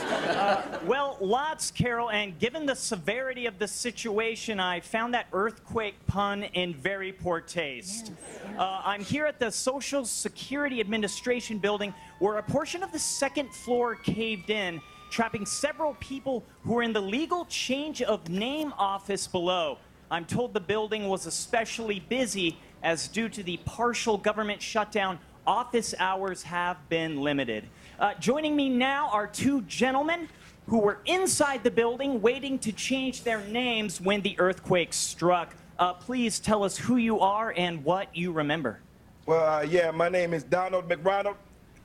[0.03, 5.95] Uh, well, lots, Carol, and given the severity of the situation, I found that earthquake
[6.07, 8.11] pun in very poor taste.
[8.57, 13.53] Uh, I'm here at the Social Security Administration building where a portion of the second
[13.53, 19.27] floor caved in, trapping several people who were in the legal change of name office
[19.27, 19.77] below.
[20.11, 25.95] I'm told the building was especially busy as, due to the partial government shutdown, office
[25.99, 27.65] hours have been limited.
[27.99, 30.29] Uh, joining me now are two gentlemen
[30.67, 35.53] who were inside the building waiting to change their names when the earthquake struck.
[35.77, 38.79] Uh, please tell us who you are and what you remember.
[39.25, 41.35] Well, uh, yeah, my name is Donald McRonald.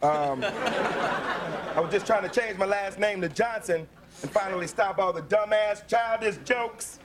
[0.02, 3.84] Um, I was just trying to change my last name to Johnson
[4.22, 6.98] and finally stop all the dumbass, childish jokes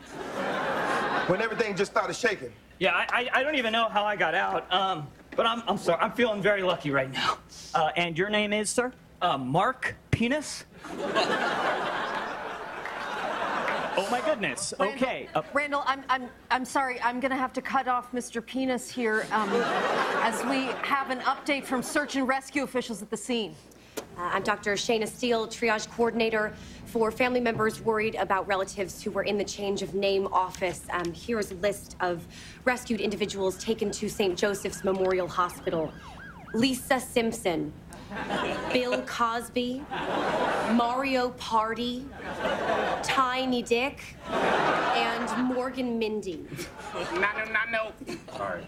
[1.26, 2.52] when everything just started shaking.
[2.78, 5.08] Yeah, I, I, I don't even know how I got out, um,
[5.40, 6.02] but I'm, I'm sorry.
[6.02, 7.38] I'm feeling very lucky right now.
[7.74, 8.92] Uh, and your name is, sir?
[9.22, 10.66] Uh, Mark Penis?
[13.96, 14.74] oh, my goodness.
[14.78, 15.30] Okay.
[15.34, 17.00] Uh, Randall, I'm, I'm, I'm sorry.
[17.00, 18.46] I'm going to have to cut off Mr.
[18.46, 19.50] Penis here um,
[20.24, 23.56] as we have an update from search and rescue officials at the scene.
[24.00, 24.74] Uh, I'm Dr.
[24.74, 26.54] Shayna Steele, triage coordinator
[26.86, 30.82] for family members worried about relatives who were in the change of name office.
[30.92, 32.26] Um, here's a list of
[32.66, 34.38] rescued individuals taken to St.
[34.38, 35.94] Joseph's Memorial Hospital
[36.54, 37.72] Lisa Simpson,
[38.74, 39.84] Bill Cosby,
[40.72, 42.06] Mario Party,
[43.04, 46.46] Tiny Dick, and Morgan Mindy.
[47.14, 47.94] Nano, nano.
[48.36, 48.66] Sorry.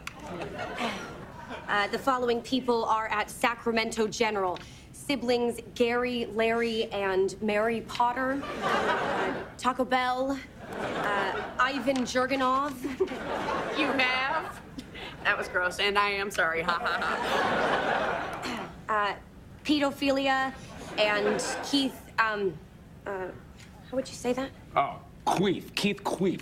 [1.68, 4.60] Uh, the following people are at Sacramento General.
[5.06, 8.42] Siblings Gary, Larry, and Mary Potter.
[8.64, 10.40] Uh, Taco Bell.
[10.80, 12.74] Uh, Ivan Jurganov.
[13.78, 14.62] You have?
[15.24, 16.62] That was gross, and I am sorry.
[16.62, 18.70] Ha ha ha.
[18.90, 19.16] Uh,
[19.66, 20.54] pedophilia.
[20.98, 22.54] And Keith, um,
[23.08, 23.28] uh,
[23.90, 24.50] how would you say that?
[24.76, 25.74] Oh, Queef.
[25.76, 26.42] Keith Queef.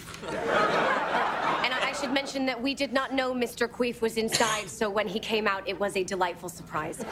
[1.64, 3.68] And I, I should mention that we did not know Mr.
[3.68, 7.04] Queef was inside, so when he came out, it was a delightful surprise.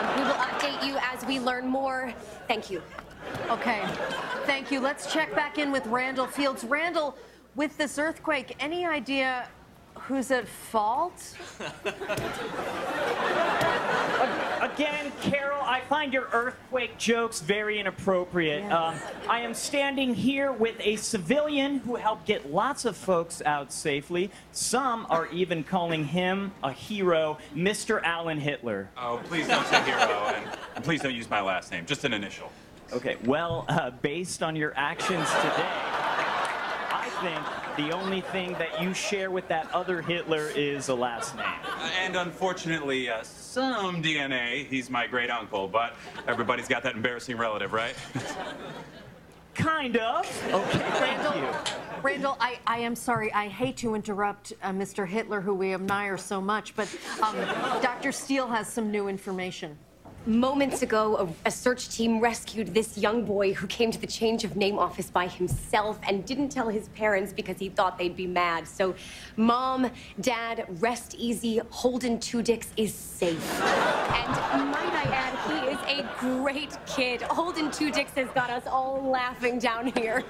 [0.00, 2.14] Um, we will update you as we learn more.
[2.48, 2.80] Thank you.
[3.50, 3.86] Okay,
[4.46, 4.80] thank you.
[4.80, 6.64] Let's check back in with Randall Fields.
[6.64, 7.18] Randall,
[7.54, 9.46] with this earthquake, any idea
[10.10, 11.36] who's at fault?
[14.60, 18.70] Again, Carol, I find your earthquake jokes very inappropriate.
[18.72, 18.96] Um,
[19.28, 24.32] I am standing here with a civilian who helped get lots of folks out safely.
[24.50, 28.02] Some are even calling him a hero, Mr.
[28.02, 28.90] Alan Hitler.
[28.96, 30.00] Oh, please don't say hero,
[30.34, 32.50] and, and please don't use my last name, just an initial.
[32.92, 35.99] Okay, well, uh, based on your actions today, I
[37.20, 37.40] think
[37.76, 41.44] the only thing that you share with that other Hitler is a last name.
[41.64, 44.66] Uh, and unfortunately, uh, some DNA.
[44.66, 45.94] He's my great uncle, but
[46.26, 47.94] everybody's got that embarrassing relative, right?
[49.54, 50.24] Kind of.
[50.52, 51.46] Okay, thank you.
[52.02, 53.32] Randall, I, I am sorry.
[53.34, 55.06] I hate to interrupt uh, Mr.
[55.06, 56.88] Hitler, who we admire so much, but
[57.22, 57.36] um,
[57.82, 58.12] Dr.
[58.12, 59.76] Steele has some new information.
[60.26, 64.44] Moments ago, a, a search team rescued this young boy who came to the change
[64.44, 68.26] of name office by himself and didn't tell his parents because he thought they'd be
[68.26, 68.68] mad.
[68.68, 68.94] So,
[69.38, 69.90] mom,
[70.20, 71.62] dad, rest easy.
[71.70, 73.62] Holden Two Dicks is safe.
[73.62, 77.22] And might I add, he is a great kid.
[77.22, 80.22] Holden Two Dicks has got us all laughing down here.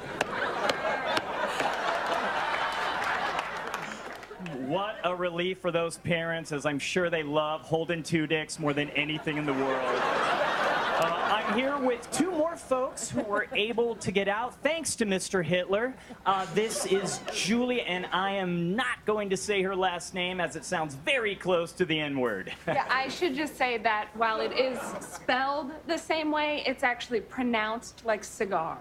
[4.71, 8.73] What a relief for those parents, as I'm sure they love Holden Two Dicks more
[8.73, 9.83] than anything in the world.
[9.83, 15.07] Uh, I'm here with two more folks who were able to get out thanks to
[15.07, 15.45] Mr.
[15.45, 15.93] Hitler.
[16.25, 20.55] Uh, this is Julie, and I am not going to say her last name as
[20.55, 22.53] it sounds very close to the N word.
[22.69, 27.23] Yeah, I should just say that while it is spelled the same way, it's actually
[27.23, 28.79] pronounced like cigar.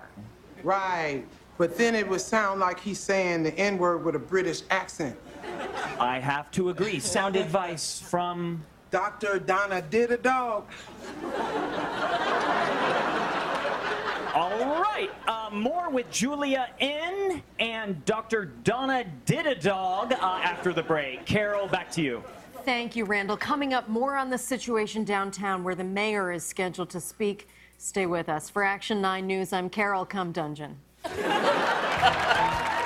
[0.61, 1.25] Right.
[1.57, 5.17] But then it would sound like he's saying the N word with a British accent.
[5.99, 6.99] I have to agree.
[6.99, 9.39] Sound advice from Dr.
[9.39, 10.65] Donna did a dog.
[14.33, 18.45] All right, uh, more with Julia N and Dr.
[18.63, 21.25] Donna Did Didadog uh, after the break.
[21.25, 22.23] Carol, back to you.
[22.63, 23.37] Thank you, Randall.
[23.37, 27.47] Coming up, more on the situation downtown where the mayor is scheduled to speak.
[27.79, 28.49] Stay with us.
[28.49, 30.77] For Action 9 News, I'm Carol Come Dungeon.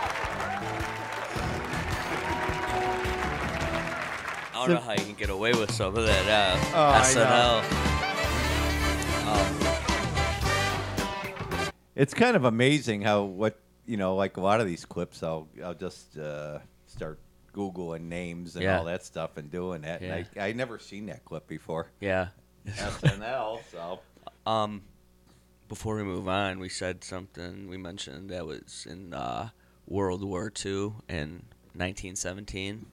[4.56, 7.02] I don't know how you can get away with some of that uh, Oh, I
[7.02, 7.64] SNL.
[11.96, 15.48] It's kind of amazing how what you know, like a lot of these clips, I'll
[15.64, 17.20] I'll just uh, start
[17.54, 18.80] googling names and Yeah.
[18.80, 20.02] all that stuff and doing that.
[20.02, 20.16] Yeah.
[20.16, 21.88] And I I never seen that clip before.
[22.00, 22.28] Yeah.
[22.68, 23.60] SNL.
[23.72, 24.00] So
[24.46, 24.82] Um,
[25.70, 27.68] before we move on, we said something.
[27.70, 29.50] We mentioned that was in uh,
[29.88, 31.44] World War II in
[31.76, 32.86] 1917.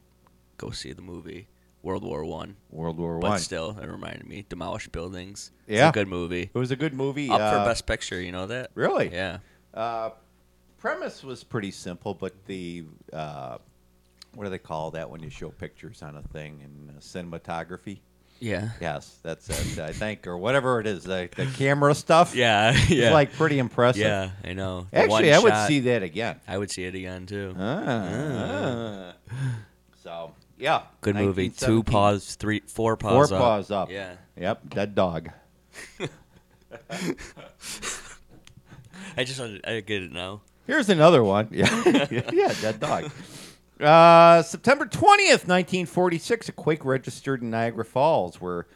[0.61, 1.48] Go see the movie
[1.82, 2.56] World War One.
[2.70, 3.38] World War But One.
[3.38, 5.50] still, it reminded me demolished buildings.
[5.66, 5.88] Yeah.
[5.88, 6.50] it's a good movie.
[6.52, 7.30] It was a good movie.
[7.30, 8.20] Up uh, for Best Picture.
[8.20, 8.70] You know that?
[8.74, 9.11] Really?
[9.11, 9.38] Yeah.
[9.72, 10.11] Uh,
[10.76, 13.56] premise was pretty simple, but the uh,
[14.34, 18.00] what do they call that when you show pictures on a thing in uh, cinematography?
[18.38, 18.70] Yeah.
[18.80, 19.78] Yes, that's it.
[19.82, 22.34] I think, or whatever it is, the, the camera stuff.
[22.34, 23.12] Yeah, It's yeah.
[23.12, 24.02] like pretty impressive.
[24.02, 24.86] Yeah, I know.
[24.92, 26.40] The one Actually, I would shot- see that again.
[26.48, 27.54] I would see it again too.
[27.58, 29.12] Ah.
[30.02, 31.48] So yeah, Good movie.
[31.48, 31.68] 1917.
[31.68, 33.40] Two paws, three, four Four paws up.
[33.40, 33.90] paws up.
[33.90, 34.14] Yeah.
[34.36, 34.70] Yep.
[34.70, 35.30] Dead dog.
[39.16, 40.42] I just I get it now.
[40.66, 41.48] Here's another one.
[41.52, 43.11] Yeah, yeah, dead dog.
[43.80, 48.66] Uh, September 20th, 1946, a quake registered in Niagara Falls, where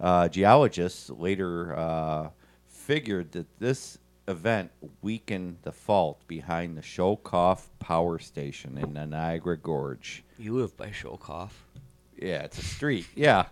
[0.00, 2.28] uh, geologists later uh,
[2.68, 3.98] figured that this
[4.28, 4.70] event
[5.00, 10.22] weakened the fault behind the Schoellkopf Power Station in the Niagara Gorge.
[10.38, 11.50] You live by Schoellkopf.
[12.20, 13.06] Yeah, it's a street.
[13.14, 13.46] Yeah.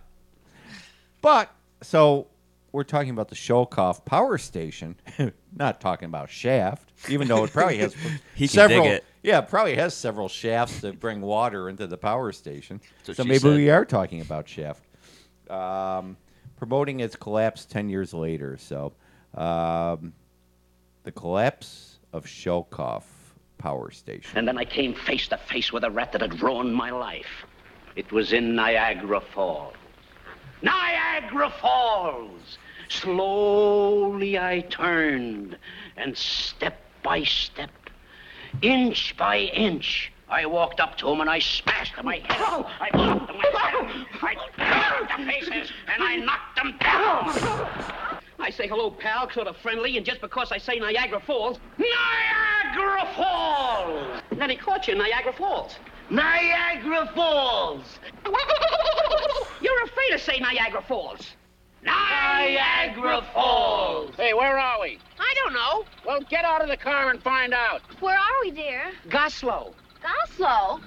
[1.21, 1.51] But,
[1.81, 2.27] so
[2.71, 4.95] we're talking about the Schoellkopf Power Station,
[5.55, 7.93] not talking about Shaft, even though it probably has
[8.35, 8.83] He can several.
[8.83, 9.03] dig it.
[9.23, 12.81] Yeah, it probably has several shafts to bring water into the power station.
[13.03, 13.55] So she maybe said.
[13.55, 14.83] we are talking about Shaft.
[15.47, 16.17] Um,
[16.55, 18.57] promoting its collapse 10 years later.
[18.57, 18.93] So,
[19.35, 20.13] um,
[21.03, 23.03] the collapse of Schoellkopf
[23.57, 24.37] Power Station.
[24.37, 27.45] And then I came face to face with a rat that had ruined my life.
[27.95, 29.75] It was in Niagara Falls.
[30.61, 32.57] Niagara Falls!
[32.89, 35.57] Slowly I turned,
[35.97, 37.71] and step by step,
[38.61, 42.07] inch by inch, I walked up to him and I smashed him.
[42.07, 42.65] I hit him.
[42.79, 43.41] I bumped him.
[43.41, 47.97] I I turned the faces and I knocked him down.
[48.41, 53.07] I say hello, pal, sort of friendly, and just because I say Niagara Falls, Niagara
[53.15, 54.21] Falls!
[54.31, 55.75] And then he caught you in Niagara Falls.
[56.09, 57.99] Niagara Falls!
[59.61, 61.35] You're afraid to say Niagara Falls.
[61.83, 64.15] Niagara Falls!
[64.15, 64.97] Hey, where are we?
[65.19, 65.85] I don't know.
[66.03, 67.81] Well, get out of the car and find out.
[67.99, 68.91] Where are we, dear?
[69.07, 69.75] Goslow.
[70.03, 70.81] Goslow.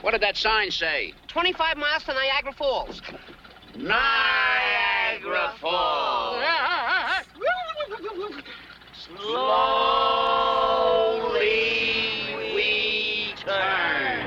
[0.00, 1.14] What did that sign say?
[1.28, 3.00] 25 miles to Niagara Falls.
[3.78, 6.42] Niagara Falls.
[11.26, 14.26] Slowly we turn.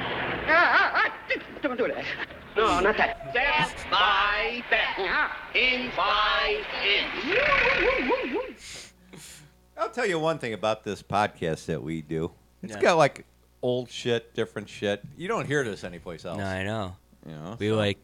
[1.61, 2.05] Don't do that.
[2.55, 3.29] No, not that.
[3.31, 4.97] Step by step.
[5.55, 7.37] Inch by inch.
[9.77, 12.31] I'll tell you one thing about this podcast that we do.
[12.61, 12.81] It's Yeah.
[12.81, 13.25] got like
[13.61, 15.01] old shit, different shit.
[15.17, 16.37] You don't hear this anyplace else.
[16.37, 16.95] No, I know.
[17.25, 17.97] You know, we so- like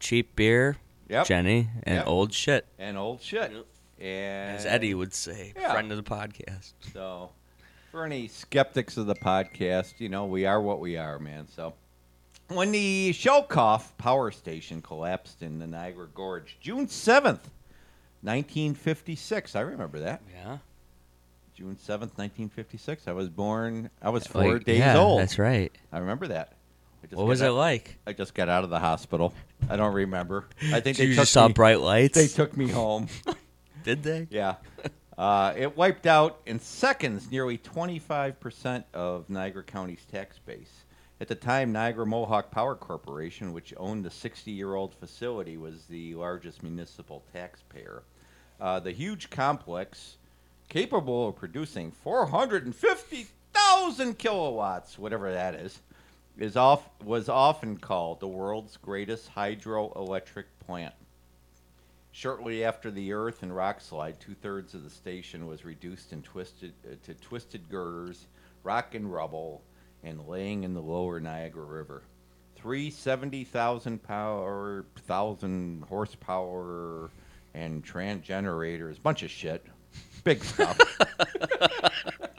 [0.00, 0.76] cheap beer,
[1.12, 1.26] Yep.
[1.26, 2.06] Jenny, and Yep.
[2.06, 2.66] old shit.
[2.78, 3.52] and old shit.
[4.00, 5.72] And As Eddie would say, Yeah.
[5.72, 6.72] friend of the podcast.
[6.92, 7.30] So,
[7.90, 11.46] for any skeptics of the podcast, you know, we are what we are, man.
[11.48, 11.74] So,
[12.48, 17.50] when the Schoellkopf power station collapsed in the Niagara Gorge, June 7th,
[18.22, 20.22] 1956, I remember that.
[20.32, 20.58] Yeah.
[21.54, 23.06] June 7th, 1956.
[23.06, 25.20] I was born, I was Like, four days yeah, old.
[25.20, 25.70] that's right.
[25.92, 26.54] I remember that.
[27.10, 27.98] What was it out- like?
[28.06, 29.34] I just got out of the hospital.
[29.68, 30.46] I don't remember.
[30.72, 32.14] I think You they just saw me- bright lights?
[32.14, 33.08] They took me home.
[33.84, 34.26] Did they?
[34.30, 34.56] Yeah.
[35.18, 40.70] Uh, it wiped out in seconds nearly 25% of Niagara County's tax base.
[41.20, 45.84] At the time, Niagara Mohawk Power Corporation, which owned the 60 year old facility, was
[45.84, 48.02] the largest municipal taxpayer.
[48.60, 50.16] Uh, the huge complex,
[50.68, 55.78] capable of producing 450,000 kilowatts, whatever that is,
[56.38, 60.94] is off, was often called the world's greatest hydroelectric plant.
[62.12, 66.22] Shortly after the earth and rock slide, two thirds of the station was reduced and
[66.22, 68.26] twisted uh, to twisted girders,
[68.62, 69.62] rock and rubble,
[70.04, 72.02] and laying in the lower Niagara River.
[72.54, 77.10] Three 70,000 power, thousand horsepower,
[77.54, 79.64] and tran generators, bunch of shit,
[80.22, 80.78] big stuff.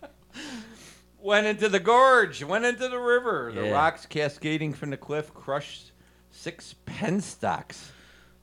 [1.24, 3.52] went into the gorge, went into the river.
[3.54, 3.72] The Yeah.
[3.72, 5.92] rocks cascading from the cliff crushed
[6.32, 7.90] six penstocks.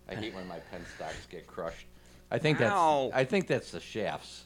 [0.09, 1.87] I hate when my penstocks get crushed.
[2.31, 3.11] I think that's Ow.
[3.15, 4.45] I think that's the shafts.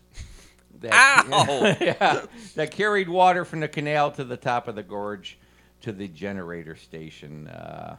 [0.80, 0.92] That,
[1.32, 1.76] Ow.
[1.80, 2.26] yeah,
[2.56, 5.38] that carried water from the canal to the top of the gorge
[5.82, 7.46] to the generator station.
[7.48, 7.96] Uh,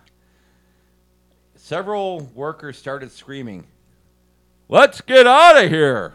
[1.55, 3.67] several workers started screaming,
[4.67, 6.13] "Let's get out of here!"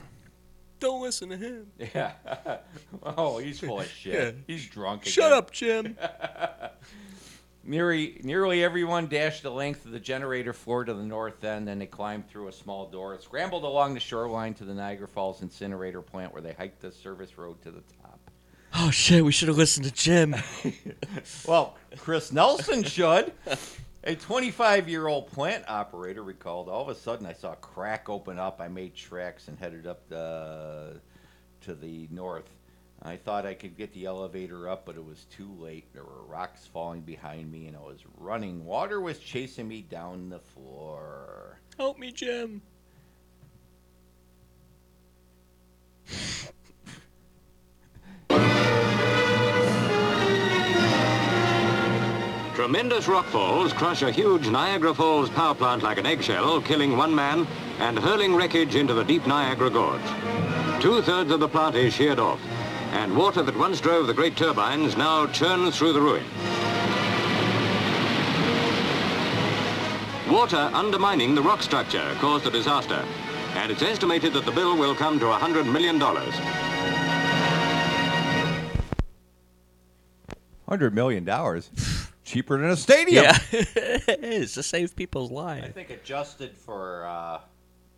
[0.80, 1.66] Don't listen to him.
[1.94, 2.12] Yeah.
[3.02, 4.14] oh, he's full of shit.
[4.14, 4.30] Yeah.
[4.46, 5.04] He's drunk.
[5.04, 5.38] Shut again.
[5.38, 5.96] up, Jim.
[7.62, 11.78] Nearly, nearly everyone dashed the length of the generator floor to the north end, then
[11.78, 16.00] they climbed through a small door, scrambled along the shoreline to the Niagara Falls incinerator
[16.00, 18.18] plant, where they hiked the service road to the top.
[18.74, 19.22] Oh shit!
[19.22, 20.34] We should have listened to Jim.
[21.46, 23.32] Well, Chris Nelson should.
[24.02, 28.08] A 25 year old plant operator recalled, all of a sudden I saw a crack
[28.08, 28.58] open up.
[28.58, 31.00] I made tracks and headed up the,
[31.62, 32.48] to the north.
[33.02, 35.92] I thought I could get the elevator up, but it was too late.
[35.92, 38.64] There were rocks falling behind me, and I was running.
[38.64, 41.58] Water was chasing me down the floor.
[41.78, 42.62] Help me, Jim.
[52.60, 57.46] Tremendous rockfalls crush a huge Niagara Falls power plant like an eggshell, killing one man
[57.78, 60.02] and hurling wreckage into the deep Niagara Gorge.
[60.78, 62.38] Two-thirds of the plant is sheared off,
[62.92, 66.22] and water that once drove the great turbines now churns through the ruin.
[70.30, 73.02] Water undermining the rock structure caused the disaster,
[73.54, 75.98] and it's estimated that the bill will come to $100 million.
[80.68, 81.24] $100 million.
[82.30, 83.24] Cheaper than a stadium.
[83.24, 85.66] Yeah, it is to save people's lives.
[85.66, 87.40] I think adjusted for uh,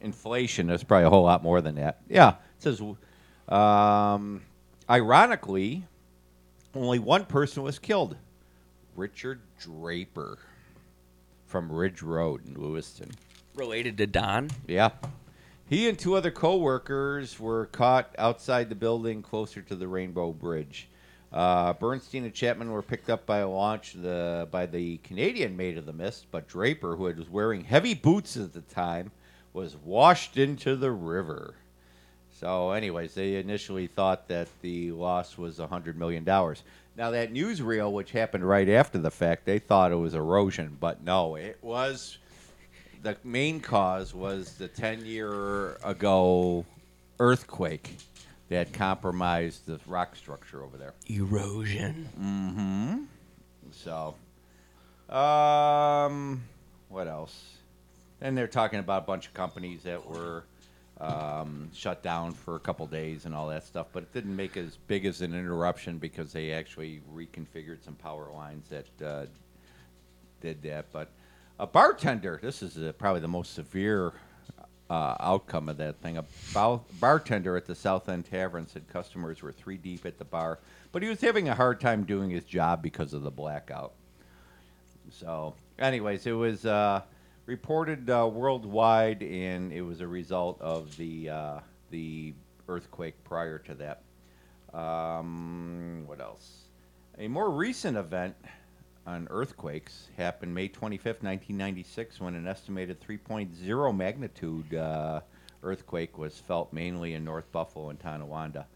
[0.01, 2.01] inflation, it's probably a whole lot more than that.
[2.09, 2.83] Yeah, it says.
[3.49, 4.43] Um,
[4.89, 5.85] ironically,
[6.75, 8.17] only one person was killed.
[8.97, 10.39] Richard Draper
[11.47, 13.11] from Ridge Road in Lewiston.
[13.55, 14.51] Related to Don.
[14.67, 14.91] Yeah.
[15.69, 20.89] He and two other co-workers were caught outside the building closer to the Rainbow Bridge.
[21.33, 25.79] Uh, Bernstein and Chapman were picked up by a launch the, by the Canadian Maid
[25.79, 29.11] of the Mist, but Draper, who was wearing heavy boots at the time,
[29.55, 31.55] was washed into the river.
[32.39, 36.25] So, anyways, they initially thought that the loss was $100 million.
[36.25, 41.03] Now, that newsreel, which happened right after the fact, they thought it was erosion, but
[41.03, 42.19] no, it was.
[43.03, 46.65] The main cause was the 10 year ago
[47.19, 47.97] earthquake
[48.53, 50.93] that compromised the rock structure over there.
[51.09, 52.07] Erosion.
[52.21, 53.03] Mm-hmm.
[53.71, 54.15] So,
[55.15, 56.45] um,
[56.89, 57.57] what else?
[58.21, 60.45] And they're talking about a bunch of companies that were
[61.01, 64.59] um, shut down for a couple days and all that stuff, but it didn't make
[64.59, 69.27] as big as an interruption because they actually reconfigured some power lines that uh,
[70.43, 70.93] did that.
[70.93, 71.09] But
[71.59, 74.13] a bartender, this is uh probably the most severe
[74.93, 76.19] uh, outcome of that thing.
[76.19, 80.25] A bow- bartender at the South End Tavern said customers were three deep at the
[80.25, 80.59] bar,
[80.93, 83.95] but he was having a hard time doing his job because of the blackout.
[85.11, 87.01] So, anyways, it was uh,
[87.47, 92.35] reported uh, worldwide, and it was a result of the uh, the
[92.69, 94.03] earthquake prior to that.
[94.79, 96.65] Um, what else?
[97.19, 98.37] A more recent event
[99.07, 105.21] on earthquakes happened May 25th, 1996, when an estimated 3.0 magnitude uh,
[105.63, 108.67] earthquake was felt mainly in North Buffalo and Tonawanda.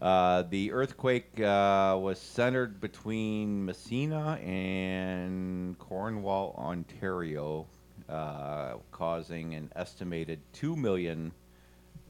[0.00, 7.66] Uh, the earthquake uh, was centered between Massena and Cornwall, Ontario,
[8.08, 11.32] uh, causing an estimated two million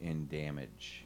[0.01, 1.05] in damage.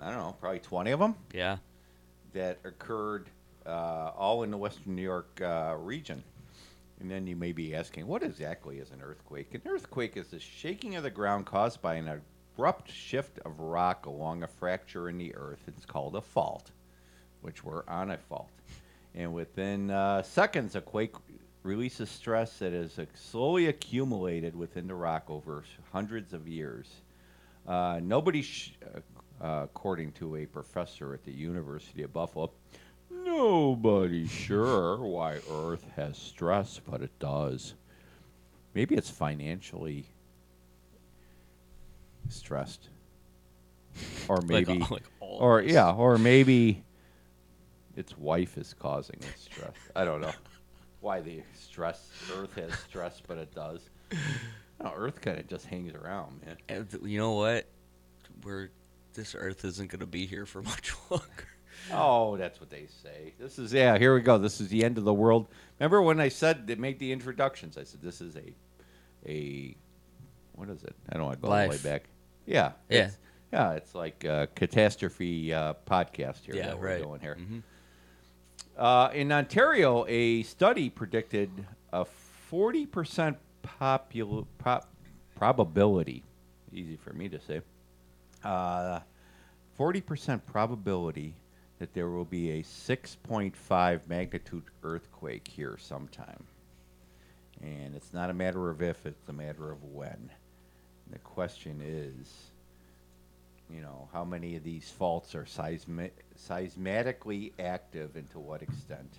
[0.00, 1.58] I don't know, probably 20 of them Yeah.
[2.34, 3.28] that occurred
[3.64, 6.22] uh, all in the Western New York uh, region.
[7.00, 9.54] And then you may be asking, what exactly is an earthquake?
[9.54, 12.22] An earthquake is the shaking of the ground caused by an
[12.54, 15.60] abrupt shift of rock along a fracture in the earth.
[15.66, 16.70] It's called a fault,
[17.42, 18.50] which we're on a fault.
[19.14, 21.14] And within uh, seconds, a quake
[21.62, 26.86] releases stress that uh, slowly accumulated within the rock over hundreds of years.
[27.66, 28.74] Uh, nobody, sh-
[29.42, 32.50] uh, according to a professor at the University of Buffalo,
[33.26, 37.74] nobody's sure why Earth has stress, but it does.
[38.74, 40.06] Maybe it's financially
[42.28, 42.88] stressed,
[44.28, 45.66] or Like, maybe, like all of or us.
[45.70, 46.82] yeah, or maybe
[47.96, 49.72] its wife is causing its stress.
[49.94, 50.32] I don't know
[51.00, 53.80] why the stress Earth has stress, but it does.
[54.82, 56.56] No, Earth kind of just hangs around, man.
[56.68, 57.66] And th- you know what?
[58.44, 58.70] We're
[59.14, 61.48] this Earth isn't going to be here for much longer.
[61.92, 63.32] Oh, that's what they say.
[63.38, 63.96] This is yeah.
[63.98, 64.38] Here we go.
[64.38, 65.46] This is the end of the world.
[65.78, 67.76] Remember when I said they made the introductions?
[67.78, 68.52] I said this is a,
[69.30, 69.76] a,
[70.54, 70.94] what is it?
[71.10, 71.82] I don't want to go all the way Life.
[71.84, 72.04] back.
[72.46, 72.72] Yeah.
[72.88, 72.96] Yeah.
[72.98, 73.18] it's-
[73.52, 73.72] yeah.
[73.72, 77.02] It's like a catastrophe uh, podcast here Yeah, that we're right.
[77.02, 77.36] doing here.
[77.40, 77.62] Mhm.
[78.76, 81.50] Uh, in Ontario, a study predicted
[81.92, 84.88] a forty percent popul- pop-
[85.36, 86.24] probability.
[86.72, 87.60] Easy for me to say.
[88.44, 89.00] Uh,
[89.76, 91.34] Forty percent probability
[91.78, 96.44] that there will be a six point five magnitude earthquake here sometime.
[97.62, 100.30] And it's not a matter of if, it's a matter of when.
[101.10, 102.50] The question is,
[103.70, 109.10] you know, how many of these faults are seismi- seismatically active and to what extent?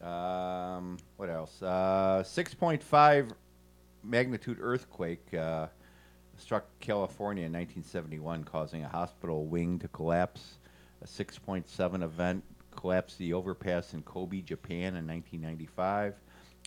[0.00, 1.62] Um, what else?
[1.62, 3.30] Uh, 6.5
[4.02, 5.66] magnitude earthquake uh,
[6.36, 10.58] struck California in 1971, causing a hospital wing to collapse.
[11.04, 12.42] A 6.7 event
[12.74, 16.14] collapsed the overpass in Kobe, Japan in 1995.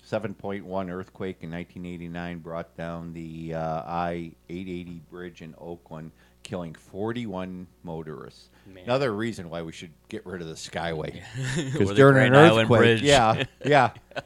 [0.08, 6.12] 7.1 earthquake in 1989 brought down the uh, I-880 bridge in Oakland,
[6.44, 8.50] killing 41 motorists.
[8.68, 8.84] Man.
[8.86, 11.22] Another reason why we should get rid of the Skyway.
[11.74, 13.02] Because during an earthquake, Bridge.
[13.02, 13.92] yeah, yeah.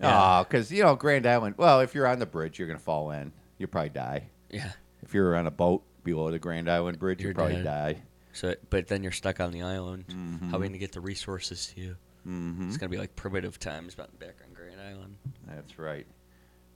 [0.00, 0.42] Yeah.
[0.46, 1.54] Because you know Grand Island.
[1.56, 3.32] Well, if you're on the bridge, you're gonna fall in.
[3.56, 4.24] You'll probably die.
[4.50, 4.72] Yeah.
[5.02, 7.64] If you're on a boat below the Grand Island Bridge, you'll probably dead.
[7.64, 8.02] die.
[8.34, 10.04] So, but then you're stuck on the island.
[10.08, 10.52] How Mhm.
[10.54, 11.96] are we gonna get the resources to you?
[12.26, 12.68] Mhm.
[12.68, 15.16] It's gonna be like primitive times back on Grand Island.
[15.46, 16.06] That's right.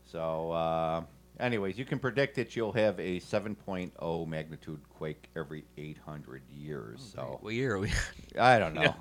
[0.04, 1.04] So, uh,
[1.40, 7.12] anyways, you can predict that you'll have a 7.0 magnitude quake every 800 years.
[7.14, 7.92] So, What year are we?
[8.38, 8.94] I don't know.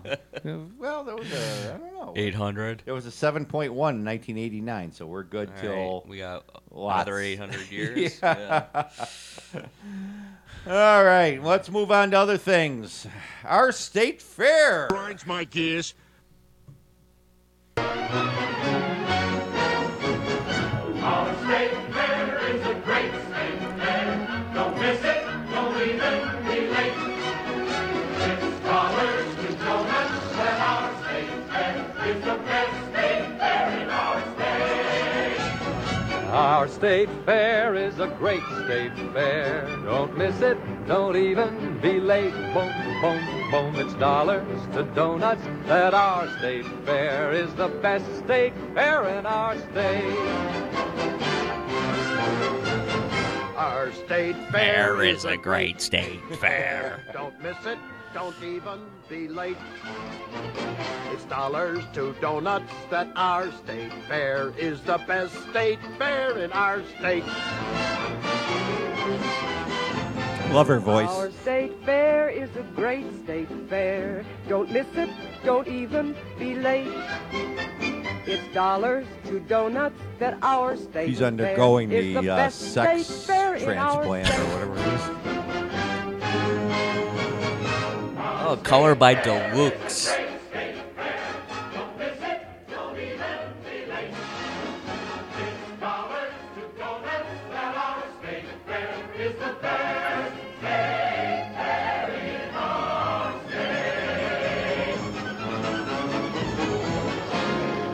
[0.77, 2.13] well, there was a I don't know.
[2.15, 2.81] 800?
[2.85, 6.95] There was a 7.1 in 1989, so we're good All right, till we got lots.
[7.07, 8.19] another 800 years.
[8.21, 8.89] yeah.
[10.65, 13.07] All right, let's move on to other things.
[13.43, 14.87] Our state fair.
[14.89, 15.93] Grinds my gears.
[36.47, 39.67] Our state fair is a great state fair.
[39.83, 42.31] Don't miss it, don't even be late.
[42.53, 42.71] Boom,
[43.01, 45.43] boom, boom, it's dollars to donuts.
[45.65, 50.17] That our state fair is the best state fair in our state.
[53.57, 57.01] Our state Fair is a great state fair.
[57.11, 57.77] don't miss it.
[58.17, 59.57] Don't even be late.
[61.13, 66.81] It's dollars to donuts that our state fair is the best state fair in our
[66.97, 67.23] state.
[70.51, 71.07] Love her voice.
[71.07, 74.25] Our state fair is a great state fair.
[74.49, 75.11] Don't miss it,
[75.45, 76.91] don't even be late.
[78.25, 82.73] It's dollars to donuts that our state He's fair undergoing is the, the uh, best
[82.73, 84.39] sex state fair in our transplant state.
[84.39, 85.17] or whatever it is.
[88.49, 90.09] Oh, color by Deluxe.
[95.81, 104.97] Dollars to donuts that our state fair is the best state fair in our state.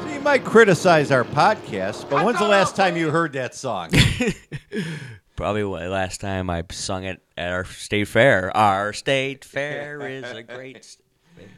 [0.04, 3.89] So you might criticize our podcast, but when's the last time you heard that song?
[5.36, 8.56] Probably last time I sung it at our state fair.
[8.56, 10.86] Our state fair is a great.
[10.86, 11.04] St-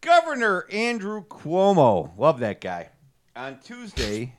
[0.00, 2.88] Governor Andrew Cuomo, love that guy.
[3.36, 4.34] On Tuesday,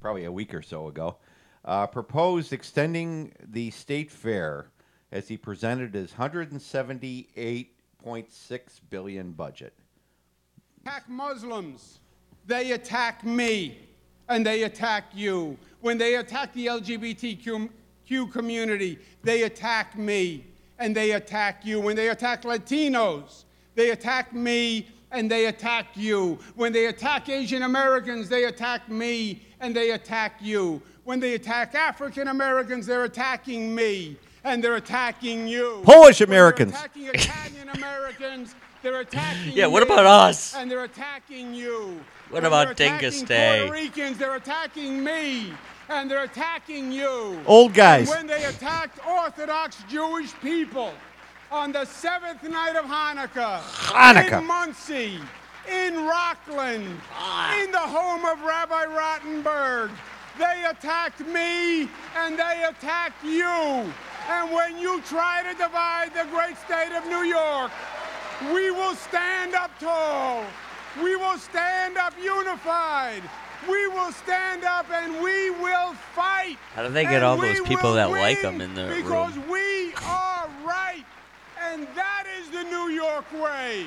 [0.00, 1.16] probably a week or so ago,
[1.64, 4.66] uh, proposed extending the state fair
[5.10, 9.72] as he presented his 178.6 billion budget.
[10.82, 12.00] attack Muslims,
[12.46, 13.87] they attack me,
[14.28, 15.56] and they attack you.
[15.80, 20.44] When they attack the LGBTQ community, they attack me,
[20.78, 21.80] and they attack you.
[21.80, 26.38] When they attack Latinos, they attack me, and they attack you.
[26.54, 30.82] When they attack Asian Americans, they attack me, and they attack you.
[31.04, 35.80] When they attack African Americans, they're attacking me, and they're attacking you.
[35.84, 36.72] Polish Americans.
[36.72, 40.54] attacking Italian Americans, they're attacking Yeah, what about us?
[40.54, 42.00] And they're attacking you.
[42.30, 43.64] What about Dingus Day?
[43.66, 45.52] Puerto Ricans, they're attacking me.
[45.88, 47.40] And they're attacking you.
[47.46, 48.10] Old guys.
[48.10, 50.92] And when they attacked Orthodox Jewish people
[51.50, 54.40] on the seventh night of Hanukkah, Hanukkah.
[54.40, 55.18] in Monsey,
[55.66, 57.62] in Rockland, ah.
[57.62, 59.90] in the home of Rabbi Rottenberg,
[60.38, 63.90] they attacked me and they attacked you.
[64.28, 67.70] And when you try to divide the great state of New York,
[68.52, 70.44] we will stand up tall.
[71.02, 73.22] We will stand up unified.
[73.68, 76.56] We will stand up and we will fight.
[76.74, 79.48] How do they get all those people that like them in the Because room?
[79.50, 81.04] we are right.
[81.70, 83.86] And that is the New York way.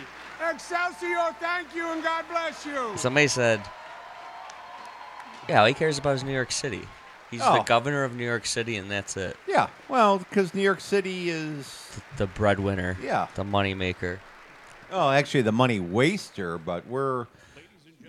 [0.49, 2.91] Excelsior, thank you and God bless you.
[2.97, 3.61] Somebody said,
[5.47, 6.87] "Yeah, all he cares about is New York City.
[7.29, 7.63] He's the Oh.
[7.63, 9.37] governor of New York City, and that's it.
[9.47, 12.97] Yeah, well, because New York City is, The breadwinner.
[13.01, 13.27] Yeah.
[13.35, 14.19] The moneymaker.
[14.91, 17.27] Oh, actually the money waster, but we're,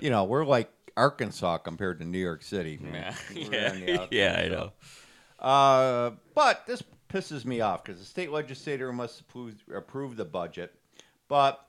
[0.01, 2.81] you know, we're like Arkansas compared to New York City.
[2.83, 3.15] Yeah.
[3.35, 3.99] Yeah.
[4.01, 4.73] on Yeah, I know.
[5.39, 10.75] Uh, but this pisses me off because the state legislator must approve, approve the budget,
[11.29, 11.67] but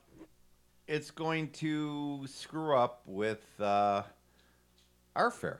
[0.87, 4.03] it's going to screw up with uh,
[5.15, 5.59] our fair.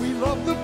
[0.00, 0.54] We love the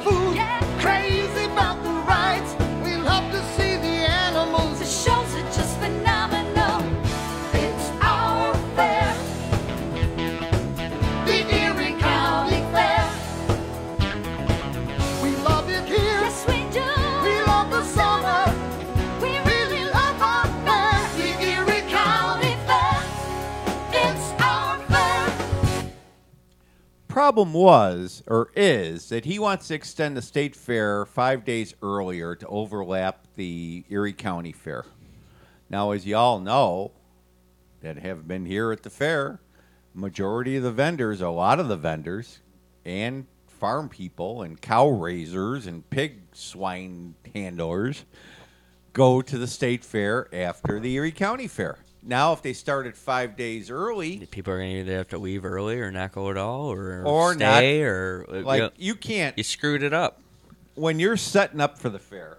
[27.35, 32.37] Problem was, or is, that he wants to extend the state fair five days earlier
[32.37, 34.85] to overlap the Erie County Fair.
[35.69, 36.93] Now, as you all know,
[37.81, 39.41] that have been here at the fair,
[39.95, 42.39] majority of the vendors, a lot of the vendors,
[42.85, 48.05] and farm people and cow raisers and pig swine handlers
[48.93, 51.79] go to the state fair after the Erie County Fair.
[52.07, 55.45] Now, if they started five days early, People are going to either have to leave
[55.45, 57.59] early or not go at all or, Or not.
[57.59, 59.37] stay or Like, you, know, you can't.
[59.39, 60.21] You screwed it up.
[60.75, 62.39] when you're setting up for the fair,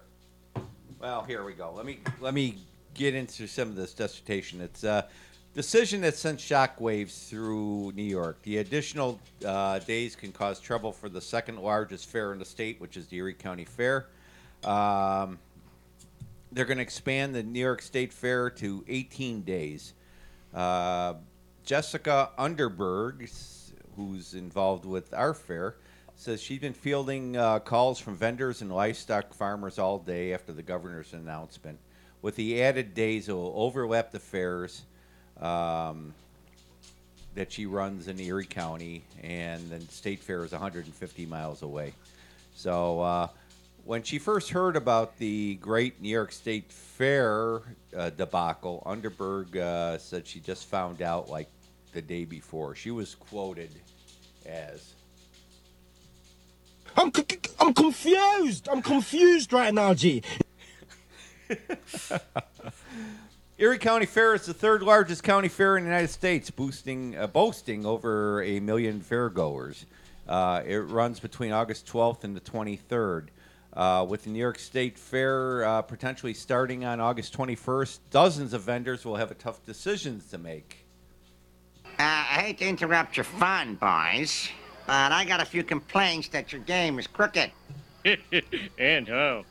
[1.00, 1.72] well, here we go.
[1.74, 2.58] Let me let me
[2.94, 4.60] get into some of this dissertation.
[4.60, 5.06] It's a
[5.54, 8.40] decision that sent shockwaves through New York.
[8.42, 12.80] The additional uh, days can cause trouble for the second largest fair in the state,
[12.80, 14.06] which is the Erie County Fair.
[14.64, 15.38] Um,
[16.52, 19.92] they're going to expand the New York State Fair to 18 days.
[20.54, 21.14] Uh,
[21.64, 23.28] Jessica Underberg,
[23.96, 25.76] who's involved with our fair,
[26.14, 30.62] says she's been fielding uh, calls from vendors and livestock farmers all day after the
[30.62, 31.78] governor's announcement.
[32.22, 34.82] With the added days, it will overlap the fairs
[35.40, 36.14] um,
[37.34, 41.92] that she runs in Erie County, and the state fair is 150 miles away.
[42.54, 43.28] So uh,
[43.86, 47.60] when she first heard about the great New York State Fair
[47.96, 51.48] uh, debacle, Underberg uh, said she just found out like
[51.92, 52.74] the day before.
[52.74, 53.70] She was quoted
[54.44, 54.94] as.
[56.96, 57.24] I'm, c-
[57.60, 58.68] I'm confused.
[58.68, 60.22] I'm confused right now, G.
[63.58, 67.26] Erie County Fair is the third largest county fair in the United States, boosting, uh,
[67.26, 69.84] boasting over a million fairgoers.
[70.28, 73.28] Uh, it runs between August 12th and the 23rd.
[73.76, 78.62] Uh, with the New York State Fair uh, potentially starting on August 21st, dozens of
[78.62, 80.86] vendors will have a tough decisions to make.
[81.84, 84.48] Uh, I hate to interrupt your fun, boys,
[84.86, 87.50] but I got a few complaints that your game is crooked.
[88.78, 89.44] and how?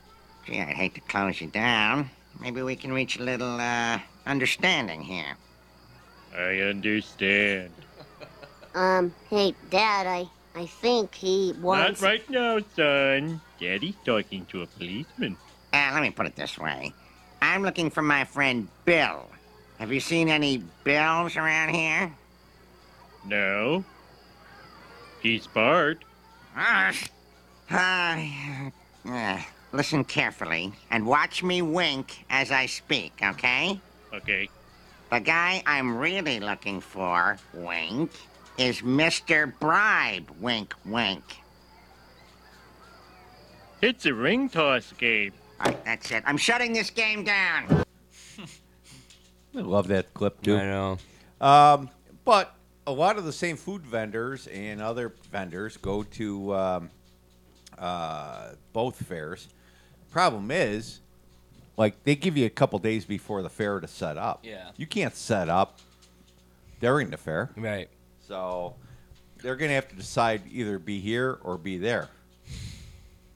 [0.48, 2.10] Gee, I'd hate to close you down.
[2.42, 5.38] Maybe we can reach a little, uh, understanding here.
[6.36, 7.72] I understand.
[8.74, 12.02] Um, hey, Dad, I, I think he wants.
[12.02, 13.42] Not right now, son.
[13.60, 15.36] Daddy's talking to a policeman.
[15.74, 16.94] Uh, let me put it this way.
[17.42, 19.30] I'm looking for my friend Bill.
[19.80, 22.12] Have you seen any Bills around here?
[23.26, 23.84] No.
[25.22, 26.06] He's Bart.
[26.56, 26.94] Uh,
[27.70, 28.26] uh,
[29.10, 29.42] uh,
[29.74, 33.80] listen carefully and watch me wink as I speak, okay?
[34.14, 34.48] Okay.
[35.12, 38.12] The guy I'm really looking for, wink,
[38.58, 39.52] is Mr.
[39.60, 41.24] Bribe, wink, wink.
[43.82, 45.34] It's a ring toss game.
[45.60, 46.24] All right, that's it.
[46.26, 47.84] I'm shutting this game down.
[49.56, 50.58] I love that clip too.
[50.58, 50.98] I know.
[51.40, 51.90] Um,
[52.24, 52.56] but
[52.88, 56.90] a lot of the same food vendors and other vendors go to um,
[57.78, 59.48] uh, both fairs.
[60.12, 61.00] Problem is,
[61.78, 64.42] like they give you a couple days before the fair to set up.
[64.44, 64.72] Yeah.
[64.78, 65.80] You can't set up
[66.80, 67.52] during the fair.
[67.56, 67.90] Right.
[68.28, 68.76] So
[69.42, 72.10] they're gonna have to decide either be here or be there.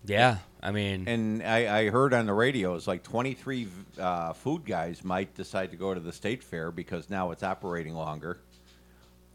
[0.05, 3.67] Yeah, I mean, And I, I heard on the radio it's like 23
[3.99, 7.93] uh, food guys might decide to go to the state fair because now it's operating
[7.93, 8.37] longer.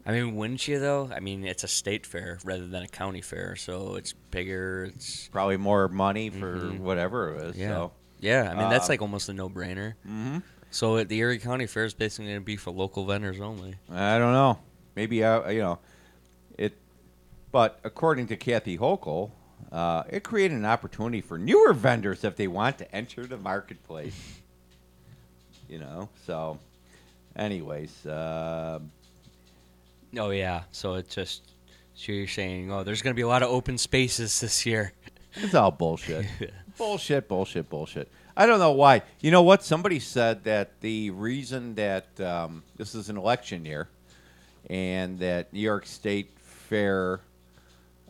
[0.07, 1.09] I mean, wouldn't you though?
[1.15, 4.91] I mean, it's a state fair rather than a county fair, so it's bigger.
[4.95, 6.79] It's Probably more money for Mhm.
[6.79, 7.57] whatever it is.
[7.57, 7.91] yeah, So.
[8.19, 8.51] yeah.
[8.51, 9.93] I mean, that's Uh, like almost a no-brainer.
[10.07, 10.43] Mhm.
[10.71, 13.75] So at the Erie County Fair is basically going to be for local vendors only.
[13.89, 14.59] I don't know.
[14.95, 15.79] Maybe uh, you know
[16.57, 16.77] it,
[17.51, 19.31] but according to Kathy Hochul,
[19.71, 24.39] uh, it created an opportunity for newer vendors if they want to enter the marketplace.
[25.69, 26.09] you know.
[26.25, 26.59] So,
[27.35, 28.79] anyways, uh,
[30.17, 31.43] Oh yeah, so it just
[31.93, 34.93] so you're saying, oh, there's going to be a lot of open spaces this year.
[35.37, 36.25] It's all bullshit.
[36.77, 38.09] bullshit, bullshit, bullshit.
[38.37, 39.01] I don't know why.
[39.19, 39.65] You know what?
[39.65, 43.89] Somebody said that the reason that um, this is an election year
[44.69, 47.21] and that New York State Fair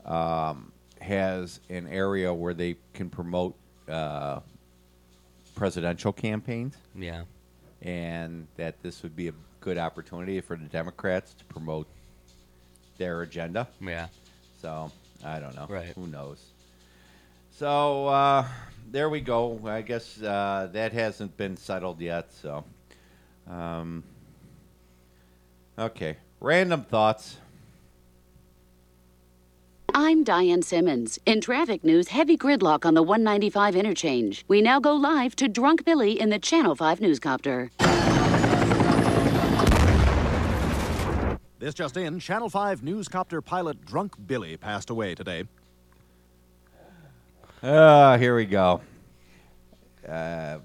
[0.05, 3.55] um, has an area where they can promote
[3.89, 4.39] uh,
[5.55, 6.75] presidential campaigns.
[6.95, 7.23] Yeah.
[7.81, 11.87] And that this would be a good opportunity for the Democrats to promote
[12.97, 13.67] their agenda.
[13.81, 14.07] Yeah.
[14.61, 14.91] So
[15.23, 15.67] I don't know.
[15.69, 15.93] Right.
[15.95, 16.43] Who knows?
[17.51, 18.45] So uh,
[18.91, 19.59] there we go.
[19.65, 22.33] I guess uh, that hasn't been settled yet.
[22.33, 22.63] So,
[23.49, 24.03] um,
[25.77, 26.17] okay.
[26.45, 27.37] Random thoughts.
[29.95, 31.17] I'm Diane Simmons.
[31.25, 34.45] In traffic news, heavy gridlock on the 195 interchange.
[34.47, 37.71] We now go live to Drunk Billy in the Channel 5 newscopter.
[41.57, 45.45] This just in Channel 5 newscopter pilot Drunk Billy passed away today.
[47.63, 48.81] Uh, here we go.
[50.07, 50.59] Uh,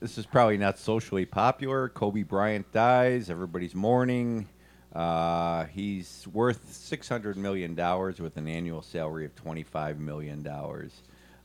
[0.00, 1.90] this is probably not socially popular.
[1.90, 3.28] Kobe Bryant dies.
[3.28, 4.48] Everybody's mourning.
[4.94, 10.46] Uh, he's worth $600 million with an annual salary of $25 million.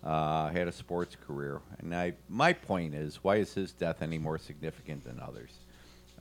[0.04, 1.62] Uh, had a sports career.
[1.80, 5.52] And I, my point is, why is his death any more significant than others?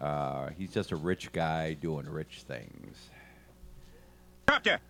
[0.01, 2.97] Uh, he's just a rich guy doing rich things.
[4.47, 4.81] Doctor!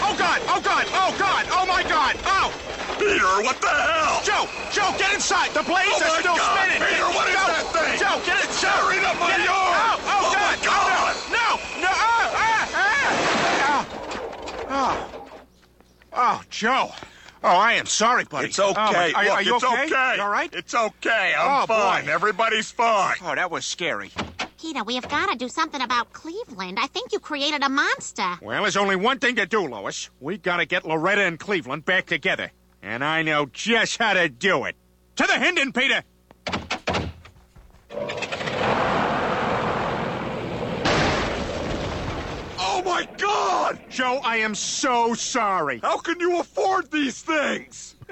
[0.00, 0.40] Oh God!
[0.48, 0.86] Oh God!
[0.90, 1.46] Oh God!
[1.50, 2.16] Oh my God!
[2.24, 2.68] Oh!
[3.08, 4.20] Peter, what the hell?
[4.22, 4.44] Joe!
[4.70, 5.50] Joe, get inside!
[5.54, 6.82] The blades Oh are my still God, spinning!
[6.84, 7.98] Peter, Get- what is Joe, that thing?
[7.98, 8.50] Joe, get it!
[8.60, 8.68] Joe!
[8.68, 9.46] Tearing up my get it.
[9.48, 9.76] yard.
[9.80, 10.92] Oh, oh, Oh, my God!
[10.92, 11.14] God.
[11.32, 11.48] No!
[11.80, 11.88] No!
[11.88, 13.86] Oh, ah, ah,
[14.70, 15.20] oh.
[16.12, 16.90] oh, Joe!
[17.42, 18.48] Oh, I am sorry, buddy.
[18.48, 18.74] It's okay.
[18.76, 19.84] Oh, are, Look, are you it's okay?
[19.86, 20.16] okay.
[20.16, 20.52] You all right?
[20.52, 21.34] It's okay.
[21.38, 22.04] I'm oh, fine.
[22.04, 22.12] Boy.
[22.12, 23.16] Everybody's fine.
[23.22, 24.10] Oh, that was scary.
[24.60, 26.78] Peter, we have got to do something about Cleveland.
[26.80, 28.26] I think you created a monster.
[28.42, 30.10] Well, there's only one thing to do, Lois.
[30.20, 32.50] We've gotta get Loretta and Cleveland back together.
[32.82, 34.76] And I know just how to do it.
[35.16, 36.02] To the Hinden, Peter!
[42.60, 43.80] Oh my God!
[43.88, 45.78] Joe, I am so sorry.
[45.80, 47.96] How can you afford these things?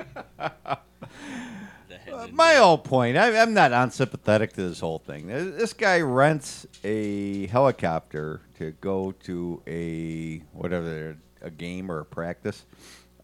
[2.32, 3.16] my whole point.
[3.16, 5.30] I, I'm not unsympathetic to this whole thing.
[5.30, 12.04] Uh, This guy rents a helicopter to go to a whatever a game or a
[12.04, 12.64] practice.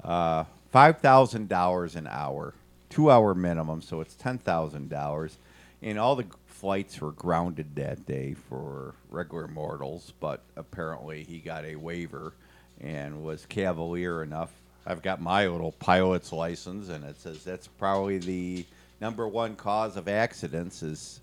[0.03, 2.54] Uh, Five thousand dollars an hour,
[2.88, 5.36] two hour minimum, so it's ten thousand dollars.
[5.82, 11.66] And all the flights were grounded that day for regular mortals, but apparently he got
[11.66, 12.32] a waiver
[12.80, 14.50] and was cavalier enough.
[14.86, 18.64] I've got my little pilot's license, and it says that's probably the
[18.98, 21.20] number one cause of accidents is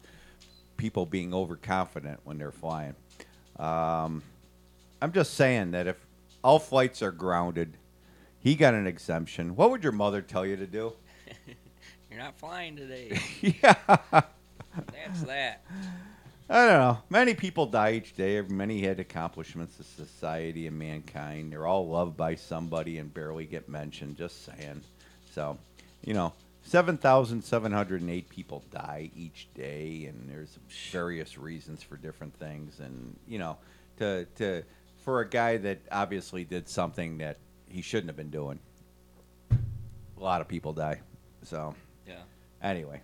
[0.78, 2.93] people being overconfident when they're flying.
[3.58, 4.22] Um,
[5.02, 5.97] I'm just saying that if
[6.43, 7.74] all flights are grounded,
[8.40, 9.56] he got an exemption.
[9.56, 10.94] What would your mother tell you to do?
[12.10, 13.20] You're not flying today.
[13.42, 13.76] yeah.
[14.12, 15.64] That's that.
[16.50, 16.98] I don't know.
[17.10, 18.42] Many people die each day.
[18.42, 21.52] Many had accomplishments of society and mankind.
[21.52, 24.18] They're all loved by somebody and barely get mentioned.
[24.18, 24.82] Just saying.
[25.32, 25.60] So,
[26.04, 26.34] you know,
[26.64, 30.58] 7,708 people die each day, and there's
[30.92, 32.80] various reasons for different things.
[32.80, 33.58] And, you know,
[33.98, 34.64] to, to
[35.04, 37.38] for a guy that obviously did something that
[37.70, 38.60] he shouldn't have been doing,
[39.52, 39.56] a
[40.20, 41.02] lot of people die.
[41.44, 41.76] So,
[42.08, 42.16] Yeah.
[42.62, 43.02] Anyway,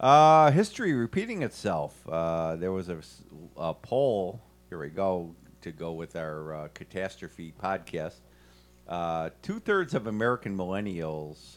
[0.00, 1.94] uh, history repeating itself.
[2.08, 3.22] Uh, there was a, s-
[3.56, 4.40] a poll.
[4.68, 8.16] Here we go to go with our uh, catastrophe podcast.
[8.88, 11.56] Uh, Two thirds of American millennials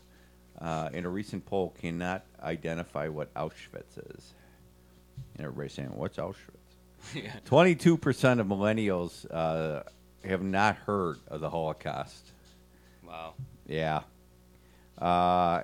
[0.62, 4.34] uh, in a recent poll cannot identify what Auschwitz is.
[5.36, 6.36] And everybody's saying, "What's Auschwitz?"
[7.16, 7.32] Yeah.
[7.46, 9.84] Twenty-two percent of millennials uh,
[10.24, 12.32] have not heard of the Holocaust.
[13.06, 13.34] Wow.
[13.68, 14.02] Yeah.
[14.98, 15.64] Uh,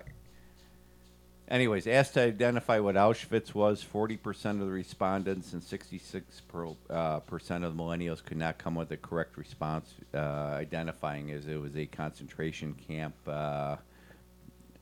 [1.47, 7.19] anyways, asked to identify what Auschwitz was, 40% of the respondents and 66 per, uh,
[7.21, 11.59] percent of the millennials could not come with a correct response, uh, identifying as it
[11.59, 13.75] was a concentration camp uh,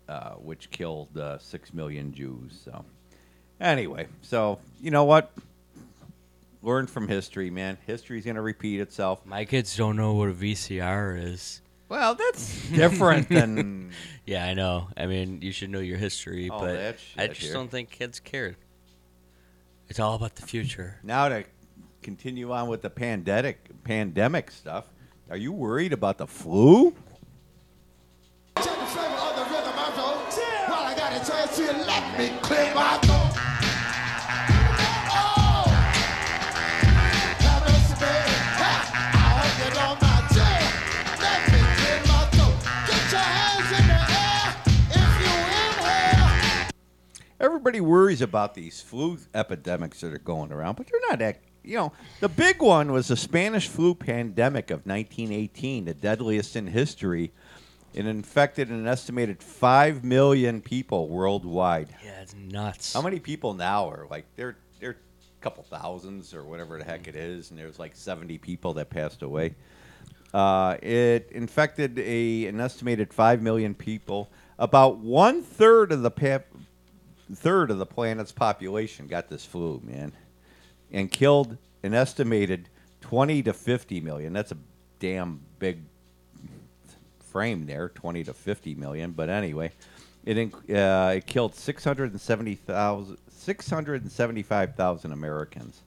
[0.08, 2.62] uh, which killed uh, 6 million Jews.
[2.64, 2.86] So,
[3.60, 5.32] anyway, so you know what?
[6.64, 7.78] Learn from history, man.
[7.86, 9.26] History's going to repeat itself.
[9.26, 11.62] My kids don't know what a VCR is.
[11.90, 13.92] Well, that's different than.
[14.26, 14.88] yeah, I know.
[14.96, 17.54] I mean, you should know your history, All but that I just here.
[17.54, 18.56] don't think kids care.
[19.90, 21.00] It's all about the future.
[21.04, 21.44] Now to
[22.02, 24.86] continue on with the pandemic pandemic stuff.
[25.30, 26.96] Are you worried about the flu?
[28.56, 32.38] Check the flavor of the rhythm I While I got a chance to let me
[32.42, 33.23] clear my throat.
[47.44, 51.42] Everybody worries about these flu epidemics that are going around, but they're not that.
[51.66, 56.68] You know, the big one was the Spanish flu pandemic of 1918, the deadliest in
[56.68, 57.32] history.
[57.94, 61.96] It infected an estimated 5 million people worldwide.
[62.04, 62.94] Yeah, it's nuts.
[62.94, 67.08] How many people now are like, they're, they're a couple thousands or whatever the heck
[67.08, 69.56] it is, and there's like 70 people that passed away.
[70.34, 74.30] Uh, it infected a, an estimated 5 million people.
[74.60, 76.40] About one third of the pa-
[77.34, 80.12] third of the planet's population got this flu, man,
[80.92, 82.70] and killed an estimated
[83.02, 84.34] 20 to 50 million.
[84.34, 84.58] That's a
[85.00, 85.80] damn big
[87.20, 89.12] frame there, 20 to 50 million.
[89.12, 89.72] But anyway,
[90.26, 95.82] it uh, it killed 670,000 675,000 Americans.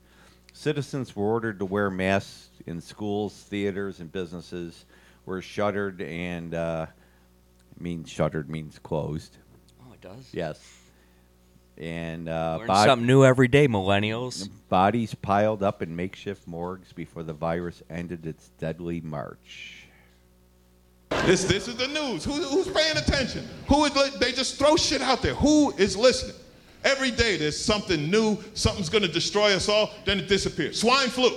[0.52, 4.84] Citizens were ordered to wear masks in schools, theaters, and businesses
[5.24, 6.86] were shuttered and uh,
[7.78, 9.36] means shuttered means closed.
[9.80, 10.28] Oh, it does.
[10.32, 10.60] Yes.
[11.78, 14.48] And uh, Learn bod- something new every day, millennials.
[14.68, 19.86] Bodies piled up in makeshift morgues before the virus ended its deadly march.
[21.24, 22.24] This this is the news.
[22.24, 23.46] Who, who's paying attention?
[23.68, 25.34] Who is li- they just throw shit out there?
[25.34, 26.36] Who is listening?
[26.84, 28.38] Every day there's something new.
[28.54, 29.90] Something's going to destroy us all.
[30.04, 30.80] Then it disappears.
[30.80, 31.30] Swine flu.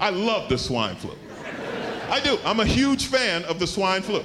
[0.00, 1.12] I love the swine flu.
[2.10, 2.38] I do.
[2.44, 4.22] I'm a huge fan of the swine flu.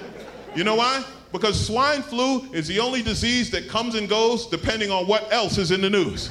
[0.55, 1.03] You know why?
[1.31, 5.57] Because swine flu is the only disease that comes and goes depending on what else
[5.57, 6.29] is in the news.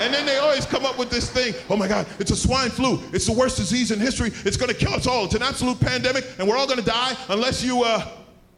[0.00, 2.70] And then they always come up with this thing oh my God, it's a swine
[2.70, 3.00] flu.
[3.12, 4.30] It's the worst disease in history.
[4.44, 5.24] It's going to kill us all.
[5.24, 8.06] It's an absolute pandemic, and we're all going to die unless you uh,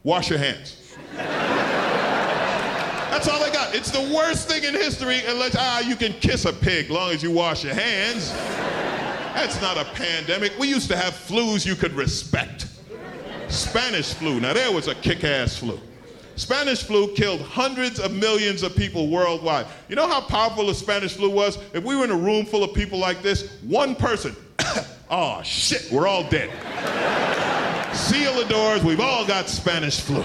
[0.03, 0.77] wash your hands.
[3.11, 3.75] That's all they got.
[3.75, 7.21] It's the worst thing in history unless, ah, you can kiss a pig long as
[7.21, 8.31] you wash your hands.
[9.33, 10.57] That's not a pandemic.
[10.57, 12.67] We used to have flus you could respect.
[13.51, 14.39] Spanish flu.
[14.39, 15.79] Now, there was a kick ass flu.
[16.35, 19.67] Spanish flu killed hundreds of millions of people worldwide.
[19.89, 21.57] You know how powerful the Spanish flu was?
[21.73, 24.35] If we were in a room full of people like this, one person,
[25.09, 26.49] oh shit, we're all dead.
[27.95, 30.23] Seal the doors, we've all got Spanish flu.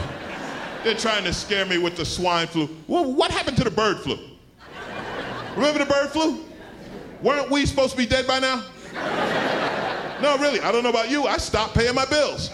[0.84, 2.68] They're trying to scare me with the swine flu.
[2.86, 4.18] Well, what happened to the bird flu?
[5.56, 6.44] Remember the bird flu?
[7.22, 8.64] Weren't we supposed to be dead by now?
[10.20, 11.26] No, really, I don't know about you.
[11.26, 12.50] I stopped paying my bills.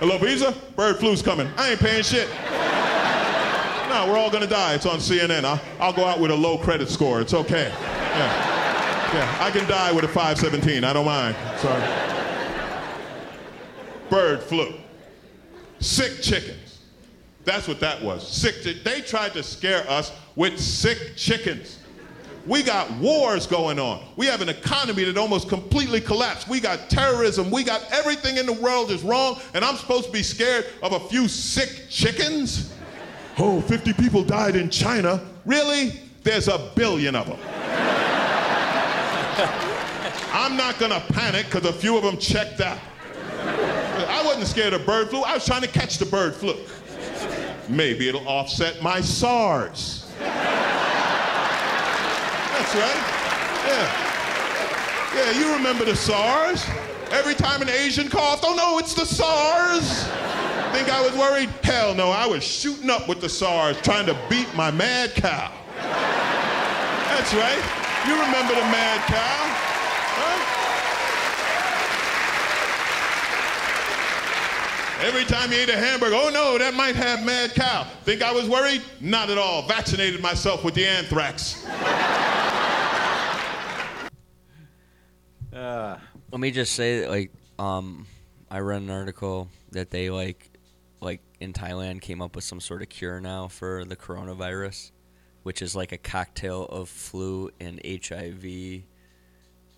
[0.00, 0.52] Hello, Visa?
[0.74, 1.48] Bird flu's coming.
[1.56, 2.28] I ain't paying shit.
[3.88, 4.74] No, we're all gonna die.
[4.74, 5.44] It's on CNN.
[5.78, 7.20] I'll, go out with a low credit score.
[7.20, 7.68] It's okay.
[7.70, 8.52] Yeah.
[9.14, 10.82] Yeah, I can die with a 517.
[10.82, 11.36] I don't mind.
[11.58, 11.82] Sorry.
[14.10, 14.72] Bird flu.
[15.78, 16.80] Sick chickens.
[17.44, 18.26] That's what that was.
[18.26, 18.82] Sick.
[18.82, 21.78] They tried to scare us with sick chickens.
[22.46, 24.02] We got wars going on.
[24.16, 26.48] We have an economy that almost completely collapsed.
[26.48, 27.50] We got terrorism.
[27.52, 30.92] We got everything in the world is wrong, and I'm supposed to be scared of
[30.92, 32.74] a few sick chickens?
[33.38, 35.20] Oh, 50 people died in China.
[35.46, 36.00] Really?
[36.24, 37.38] There's a billion of them.
[40.32, 42.78] I'm not gonna panic because a few of them checked out.
[43.44, 45.22] I wasn't scared of bird flu.
[45.22, 46.56] I was trying to catch the bird flu.
[47.68, 50.10] Maybe it'll offset my SARS.
[52.62, 53.66] That's right.
[53.66, 54.12] Yeah.
[55.16, 56.64] Yeah, you remember the SARS.
[57.10, 60.04] Every time an Asian coughed, oh no, it's the SARS.
[60.72, 61.48] Think I was worried?
[61.64, 65.50] Hell no, I was shooting up with the SARS, trying to beat my mad cow.
[65.76, 67.60] That's right.
[68.06, 69.42] You remember the mad cow?
[75.04, 77.88] Every time you ate a hamburger, oh no, that might have mad cow.
[78.04, 78.82] Think I was worried?
[79.00, 79.66] Not at all.
[79.66, 81.66] Vaccinated myself with the anthrax.
[85.52, 85.98] Uh,
[86.30, 88.06] Let me just say, that, like, um,
[88.50, 90.50] I read an article that they like,
[91.00, 94.90] like in Thailand, came up with some sort of cure now for the coronavirus,
[95.42, 98.44] which is like a cocktail of flu and HIV.
[98.44, 98.82] Really?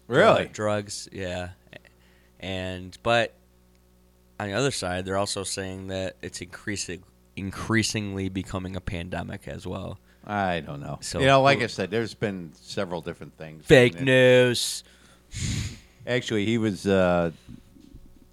[0.09, 1.51] drug- drugs, yeah.
[2.41, 3.35] And but
[4.39, 7.03] on the other side, they're also saying that it's increasing,
[7.37, 9.99] increasingly becoming a pandemic as well.
[10.27, 10.99] I don't know.
[11.01, 13.67] So you know, like I said, there's been several different things.
[13.67, 14.85] Fake news.
[16.07, 16.87] Actually, he was.
[16.87, 17.31] Uh,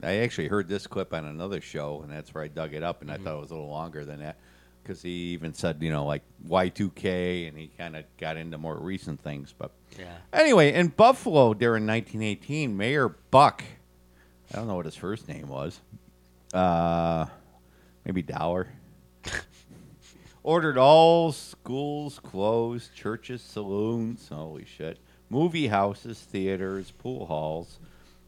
[0.03, 3.01] I actually heard this clip on another show, and that's where I dug it up,
[3.01, 4.37] and I thought it was a little longer than that
[4.81, 8.75] because he even said, you know, like Y2K, and he kind of got into more
[8.77, 9.53] recent things.
[9.55, 10.17] But Yeah.
[10.33, 13.63] anyway, in Buffalo during 1918, Mayor Buck,
[14.51, 15.79] I don't know what his first name was,
[16.51, 17.27] uh,
[18.05, 18.69] maybe Dower,
[20.43, 24.97] ordered all schools closed, churches, saloons, holy shit,
[25.31, 27.79] movie houses, theaters, pool halls,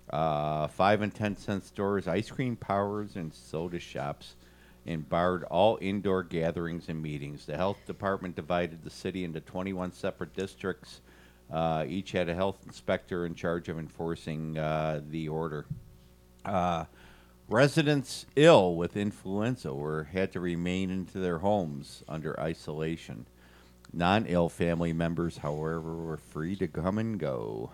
[0.09, 4.35] uh, five and ten cent stores, ice cream parlors, and soda shops,
[4.85, 7.45] and barred all indoor gatherings and meetings.
[7.45, 11.01] The health department divided the city into 21 separate districts.
[11.51, 15.65] Uh, each had a health inspector in charge of enforcing uh, the order.
[16.45, 16.85] Uh,
[17.49, 23.25] residents ill with influenza were had to remain into their homes under isolation.
[23.93, 27.69] Non-ill family members, however, were free to come and go.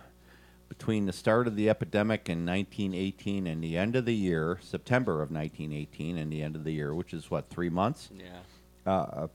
[0.67, 5.21] Between the start of the epidemic in 1918 and the end of the year, September
[5.21, 8.09] of 1918 and the end of the year, which is what three months?
[8.13, 8.41] Yeah.
[8.85, 9.27] Uh,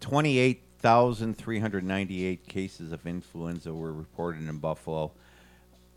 [0.00, 5.12] 28,398 cases of influenza were reported in Buffalo.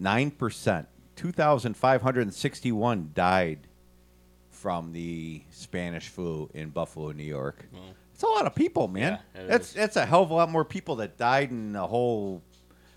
[0.02, 0.86] 9%,
[1.16, 3.60] 2,561 died
[4.50, 7.66] from the Spanish flu in Buffalo, New York.
[8.18, 9.20] It's a lot of people, man.
[9.36, 9.74] Yeah, it that's is.
[9.76, 12.42] that's a hell of a lot more people that died in the whole.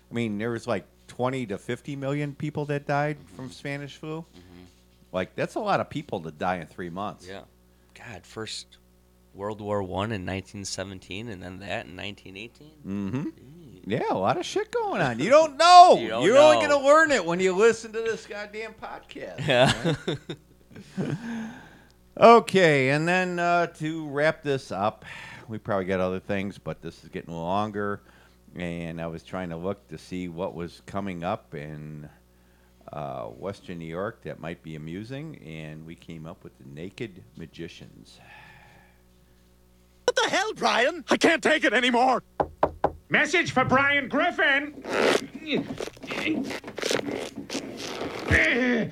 [0.09, 4.25] I mean, there was like 20 to 50 million people that died from Spanish flu.
[5.11, 7.27] Like that's a lot of people to die in three months.
[7.27, 7.41] Yeah.
[7.93, 8.77] God, first
[9.35, 12.71] World War One in 1917, and then that in 1918.
[12.87, 13.29] Mm-hmm.
[13.91, 15.19] Yeah, a lot of shit going on.
[15.19, 15.97] You don't know.
[16.01, 16.79] You don't You're only know.
[16.79, 19.47] gonna learn it when you listen to this goddamn podcast.
[19.47, 19.95] Yeah.
[22.15, 22.29] man.
[22.29, 25.05] okay, and then uh, to wrap this up,
[25.47, 28.01] we probably got other things, but this is getting longer,
[28.55, 32.09] and I was trying to look to see what was coming up in
[32.91, 37.23] uh, Western New York that might be amusing, and we came up with the Naked
[37.37, 38.19] Magicians.
[40.05, 41.05] What the hell, Brian?
[41.09, 42.23] I can't take it anymore.
[43.09, 44.83] Message for Brian Griffin.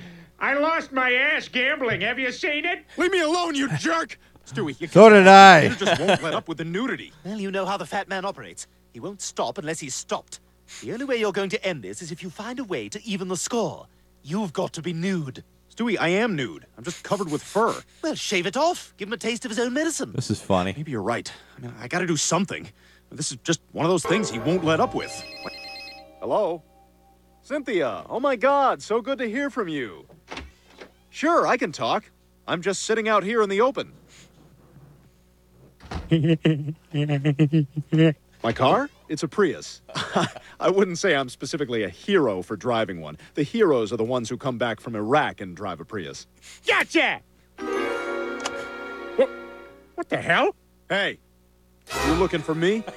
[0.40, 2.00] I lost my ass gambling.
[2.00, 2.84] Have you seen it?
[2.96, 4.18] Leave me alone, you jerk.
[4.46, 5.64] Stewie, you So did I.
[5.64, 7.12] You just won't let up with the nudity.
[7.24, 8.66] Well, you know how the fat man operates.
[8.92, 10.40] He won't stop unless he's stopped.
[10.80, 13.04] The only way you're going to end this is if you find a way to
[13.04, 13.86] even the score.
[14.22, 15.44] You've got to be nude.
[15.74, 16.66] Stewie, I am nude.
[16.76, 17.74] I'm just covered with fur.
[18.02, 18.94] Well, shave it off.
[18.96, 20.12] Give him a taste of his own medicine.
[20.14, 20.72] This is funny.
[20.76, 21.30] Maybe you're right.
[21.56, 22.68] I mean, I gotta do something.
[23.12, 25.12] This is just one of those things he won't let up with.
[26.20, 26.62] Hello?
[27.50, 30.06] Cynthia, oh my god, so good to hear from you.
[31.08, 32.08] Sure, I can talk.
[32.46, 33.92] I'm just sitting out here in the open.
[38.44, 38.88] My car?
[39.08, 39.82] It's a Prius.
[40.60, 43.18] I wouldn't say I'm specifically a hero for driving one.
[43.34, 46.28] The heroes are the ones who come back from Iraq and drive a Prius.
[46.64, 47.20] Gotcha!
[49.16, 49.28] What,
[49.96, 50.54] what the hell?
[50.88, 51.18] Hey,
[52.06, 52.84] you looking for me?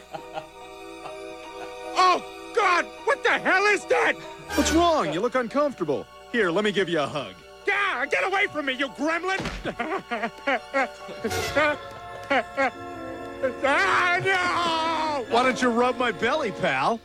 [1.96, 2.24] Oh,
[2.56, 2.86] God!
[3.06, 4.16] What the hell is that?
[4.56, 5.12] What's wrong?
[5.12, 6.06] You look uncomfortable.
[6.32, 7.34] Here, let me give you a hug.
[7.66, 9.40] Yeah, get away from me, you gremlin!
[13.64, 15.26] ah, no!
[15.34, 17.00] Why don't you rub my belly, pal?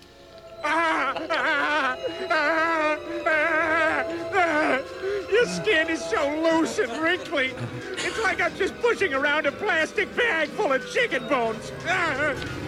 [5.32, 7.54] Your skin is so loose and wrinkly.
[7.92, 11.70] It's like I'm just pushing around a plastic bag full of chicken bones.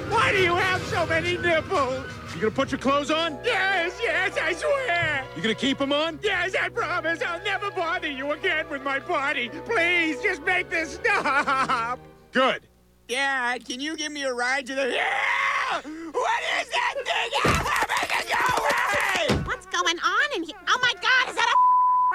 [0.09, 2.07] Why do you have so many nipples?
[2.35, 3.39] You gonna put your clothes on?
[3.45, 5.25] Yes, yes, I swear.
[5.35, 6.21] You gonna keep them on?
[6.23, 9.51] Yes, I promise I'll never bother you again with my body.
[9.65, 11.99] Please, just make this stop.
[12.31, 12.63] Good.
[13.09, 14.93] Dad, can you give me a ride to the...
[14.93, 15.81] Yeah!
[15.83, 17.31] What is that thing?
[17.91, 19.43] Make it go away!
[19.45, 20.57] What's going on in here?
[20.69, 21.57] Oh my god, is that a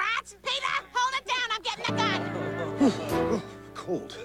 [0.00, 0.34] rat?
[0.42, 1.48] Peter, hold it down.
[1.52, 3.42] I'm getting the gun.
[3.74, 4.16] Cold.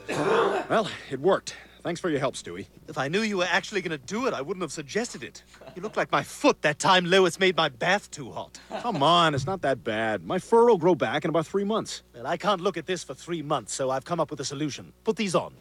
[0.69, 1.55] well, it worked.
[1.83, 2.67] Thanks for your help, Stewie.
[2.87, 5.41] If I knew you were actually going to do it, I wouldn't have suggested it.
[5.75, 8.59] You look like my foot that time Lois made my bath too hot.
[8.81, 10.23] Come on, it's not that bad.
[10.23, 12.03] My fur will grow back in about three months.
[12.13, 14.45] Well, I can't look at this for three months, so I've come up with a
[14.45, 14.93] solution.
[15.03, 15.53] Put these on.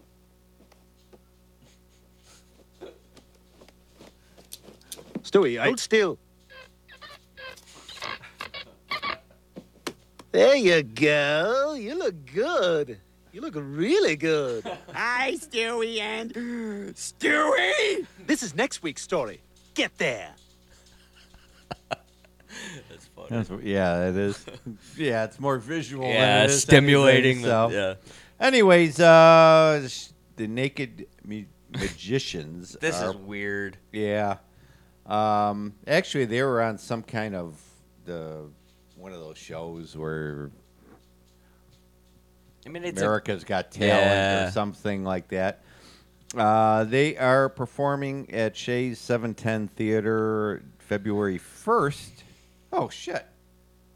[5.22, 5.66] Stewie, I.
[5.66, 6.18] Hold still.
[10.32, 11.74] There you go.
[11.74, 13.00] You look good.
[13.32, 14.64] You look really good.
[14.92, 16.32] Hi, Stewie and...
[16.94, 18.06] Stewie!
[18.26, 19.40] This is next week's story.
[19.74, 20.32] Get there.
[21.90, 23.28] That's funny.
[23.30, 24.44] That's, yeah, it is.
[24.96, 26.02] yeah, it's more visual.
[26.02, 27.70] than Yeah, it is stimulating anything, the- so.
[27.70, 27.94] yeah.
[28.44, 29.88] Anyways, uh,
[30.36, 32.76] the naked mu- magicians.
[32.80, 33.76] This are- is weird.
[33.92, 34.38] Yeah.
[35.06, 37.60] Um, actually, they were on some kind of
[38.06, 38.48] the
[38.96, 40.50] one of those shows where
[42.66, 44.48] I mean, it's a- America's Got Talent Yeah.
[44.48, 45.62] or something like that.
[46.36, 52.22] Uh, they are performing at Shea's 710 Theater February 1st.
[52.72, 53.26] Oh, shit.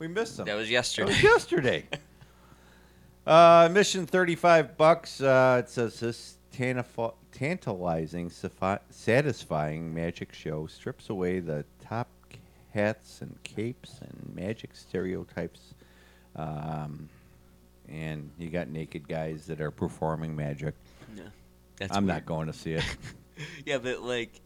[0.01, 0.47] We missed them.
[0.47, 1.09] That was That yesterday.
[1.13, 1.85] was yesterday.
[3.27, 5.21] uh, mission 35 bucks.
[5.21, 12.09] Uh, it says this tantif- tantalizing, safi- satisfying magic show strips away the top
[12.73, 15.75] hats and capes and magic stereotypes.
[16.35, 17.09] Um,
[17.89, 20.75] and you got naked guys that are performing magic.
[21.17, 21.25] Yeah,
[21.77, 22.17] that's I'm weird.
[22.17, 22.85] not going to see it.
[23.67, 24.41] yeah, but like,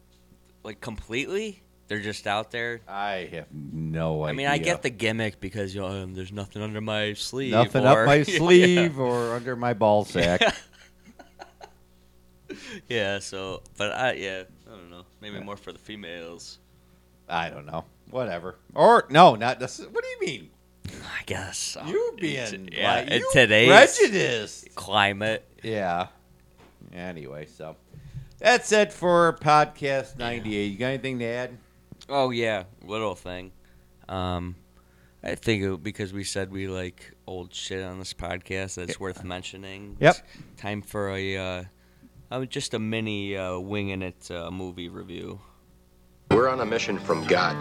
[0.65, 2.81] like completely, they're just out there.
[2.89, 4.27] I have no idea.
[4.27, 4.37] I idea.
[4.37, 7.53] mean, I get the gimmick because you know, um, there's nothing under my sleeve.
[7.53, 10.41] Nothing or- up my sleeve or under my ball sack.
[12.89, 15.05] Yeah, so, but I, yeah, I don't know.
[15.21, 16.59] Maybe more for the females.
[17.29, 17.85] I don't know.
[18.11, 18.57] Whatever.
[18.75, 19.79] Or no, not this.
[19.79, 20.51] What do you mean?
[20.91, 24.75] I guess You being t- yeah, like, in you today's prejudiced.
[24.75, 25.45] climate.
[25.63, 26.09] Yeah.
[26.93, 27.77] Anyway, so
[28.39, 30.65] that's it for podcast 98.
[30.73, 31.59] You got anything to add?
[32.09, 33.53] Oh yeah, little thing.
[34.09, 34.57] Um,
[35.23, 39.25] I think it, because we said we like old shit on this podcast, that's worth
[39.25, 39.97] mentioning.
[40.01, 40.17] Yep.
[40.53, 41.65] It's time for a uh,
[42.31, 45.41] uh, just a mini uh, winging it uh, movie review.
[46.31, 47.57] We're on a mission from God.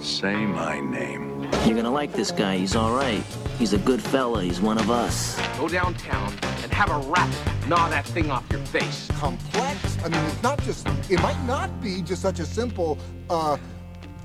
[0.00, 1.48] Say my name.
[1.66, 2.58] You're gonna like this guy.
[2.58, 3.24] He's all right.
[3.58, 4.44] He's a good fella.
[4.44, 5.36] He's one of us.
[5.58, 6.32] Go downtown
[6.62, 7.36] and have a rabbit
[7.66, 9.08] gnaw that thing off your face.
[9.14, 9.98] complex.
[10.04, 12.98] I mean, it's not just, it might not be just such a simple,
[13.28, 13.56] uh,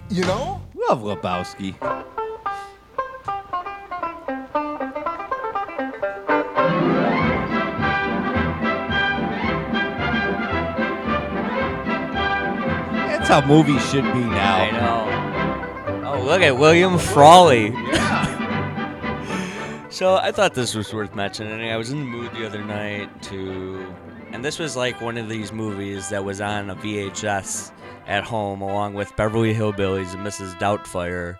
[0.09, 0.61] you know?
[0.87, 1.75] Love Lebowski.
[13.07, 14.57] That's how movies should be now.
[14.57, 15.10] I know.
[16.31, 17.71] Look at William Frawley.
[19.89, 21.69] so I thought this was worth mentioning.
[21.69, 23.93] I was in the mood the other night to,
[24.31, 27.73] and this was like one of these movies that was on a VHS
[28.07, 30.57] at home along with Beverly Hillbillies and Mrs.
[30.57, 31.37] Doubtfire.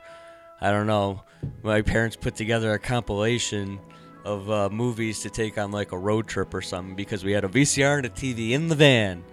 [0.60, 1.24] I don't know.
[1.64, 3.80] My parents put together a compilation
[4.26, 7.46] of uh, movies to take on like a road trip or something because we had
[7.46, 9.24] a VCR and a TV in the van.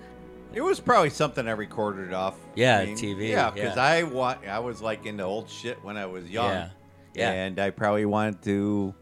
[0.58, 2.34] It was probably something I recorded off.
[2.56, 3.80] Yeah, I mean, TV, Yeah, because yeah.
[3.82, 6.50] I wa- I was like into old shit when I was young.
[6.50, 6.68] Yeah,
[7.14, 7.30] yeah.
[7.30, 8.92] And I probably wanted to.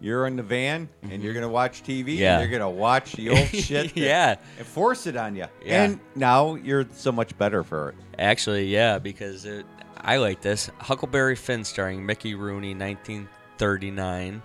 [0.00, 2.00] You're in the van and you're gonna watch TV.
[2.00, 2.08] Mm-hmm.
[2.18, 2.40] Yeah.
[2.40, 3.96] And you're gonna watch the old shit.
[3.96, 4.34] Yeah.
[4.58, 5.46] And force it on you.
[5.64, 5.84] Yeah.
[5.84, 7.94] And now you're so much better for it.
[8.18, 9.64] Actually, yeah, because it,
[9.96, 14.42] I like this Huckleberry Finn starring Mickey Rooney, 1939,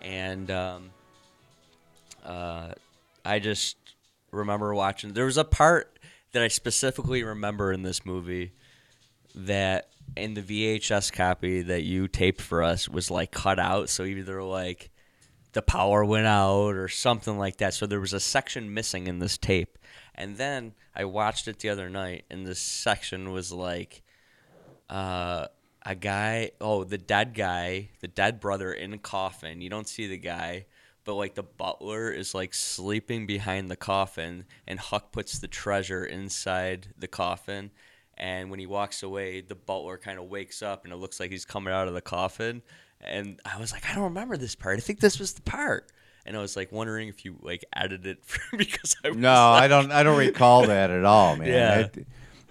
[0.00, 0.90] and um,
[2.24, 2.68] uh,
[3.26, 3.76] I just
[4.30, 5.12] remember watching.
[5.12, 5.97] There was a part
[6.38, 8.52] that I specifically remember in this movie
[9.34, 13.88] that in the VHS copy that you taped for us was like cut out.
[13.88, 14.90] So either like
[15.52, 17.74] the power went out or something like that.
[17.74, 19.78] So there was a section missing in this tape.
[20.14, 24.04] And then I watched it the other night, and this section was like
[24.88, 25.48] uh,
[25.84, 29.60] a guy, oh, the dead guy, the dead brother in a coffin.
[29.60, 30.66] You don't see the guy,
[31.08, 36.04] but like the butler is like sleeping behind the coffin, and Huck puts the treasure
[36.04, 37.70] inside the coffin.
[38.18, 41.30] And when he walks away, the butler kind of wakes up, and it looks like
[41.30, 42.60] he's coming out of the coffin.
[43.00, 44.76] And I was like, I don't remember this part.
[44.76, 45.90] I think this was the part.
[46.26, 49.32] And I was like wondering if you like edited it for, because I was No,
[49.32, 49.90] I don't.
[49.90, 51.48] I don't recall that at all, man.
[51.48, 51.78] Yeah.
[51.78, 52.06] It-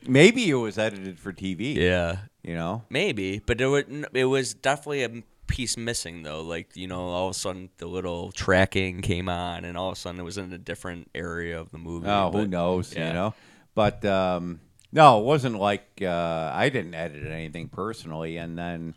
[0.08, 1.76] maybe it was edited for TV.
[1.76, 2.18] Yeah.
[2.42, 2.86] You know.
[2.90, 5.12] Maybe, but it was, it was definitely a
[5.48, 6.42] piece missing though.
[6.42, 9.94] Like you know, all of a sudden the little tracking came on, and all of
[9.94, 12.08] a sudden it was in a different area of the movie.
[12.08, 12.96] Oh, who knows?
[12.96, 13.08] yeah.
[13.08, 13.34] You know.
[13.74, 14.60] But um,
[14.92, 18.96] no, it wasn't like uh, I didn't edit anything personally, and then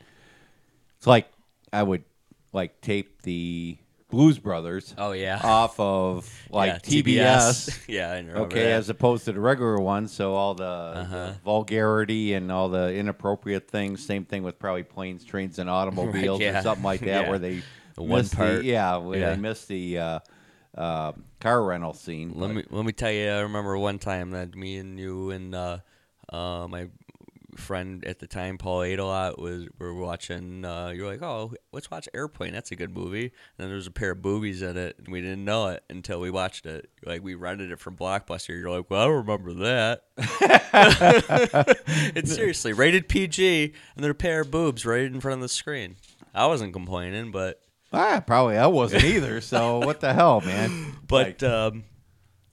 [0.97, 1.28] it's like
[1.72, 2.05] I would
[2.52, 3.78] like tape the
[4.10, 4.94] Blues Brothers.
[4.98, 5.40] Oh, yeah.
[5.42, 7.02] off of like Yeah, TBS.
[7.70, 7.78] TBS.
[7.88, 8.72] Yeah, I remember Okay, that.
[8.72, 11.26] as opposed to the regular one, so all the, Uh-huh.
[11.26, 14.04] the vulgarity and all the inappropriate things.
[14.04, 16.58] Same thing with probably planes, trains, and automobiles yeah.
[16.58, 17.28] or something like that, Yeah.
[17.30, 17.62] where they
[17.96, 18.56] one missed part.
[18.58, 20.18] The, yeah, where they missed the uh,
[20.76, 22.32] uh, car rental scene.
[22.34, 23.28] Let but- me let me tell you.
[23.30, 25.78] I remember one time that me and you and uh,
[26.32, 26.88] uh, my
[27.56, 30.64] friend at the time, Paul Adelot, was were watching.
[30.64, 32.52] Uh, you're like, oh, let's watch Airplane.
[32.52, 33.24] That's a good movie.
[33.24, 35.85] And then there was a pair of boobies in it, and we didn't know it
[35.90, 36.90] until we watched it.
[37.05, 38.48] Like we rented it from Blockbuster.
[38.59, 40.05] You're like, well, I don't remember that.
[42.14, 45.43] it's seriously rated PG, and there are a pair of boobs right in front of
[45.43, 45.97] the screen.
[46.35, 47.60] I wasn't complaining, but
[47.93, 49.40] Ah, probably I wasn't either.
[49.40, 50.97] So what the hell, man?
[51.09, 51.85] But um,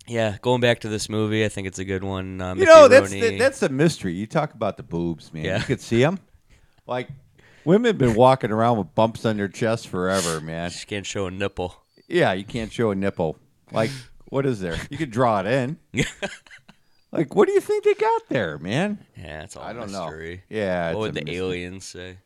[0.08, 2.40] yeah, going back to this movie, I think it's a good one.
[2.42, 3.30] Uh, You Mickey know, that's Rooney.
[3.32, 4.14] the, that's the mystery.
[4.14, 5.46] You talk about the boobs, man.
[5.46, 5.58] Yeah.
[5.60, 6.20] You could see them.
[6.88, 7.10] Like
[7.66, 10.70] women have been walking around with bumps on their chest forever, man.
[10.70, 11.76] Just can't show a nipple.
[12.08, 13.38] Yeah, you can't show a nipple.
[13.74, 13.92] Like,
[14.30, 14.78] what is there?
[14.90, 15.78] You could draw it in.
[17.12, 19.00] like, what do you think they got there, man?
[19.18, 20.44] Yeah, it's all I don't mystery.
[20.50, 20.58] know.
[20.58, 21.38] Yeah, what would the mystery.
[21.38, 22.18] aliens say?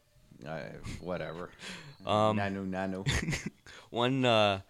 [0.48, 0.60] Uh,
[1.00, 1.50] whatever.
[2.06, 3.50] Um, nanu, nanu.
[3.90, 4.62] one uh,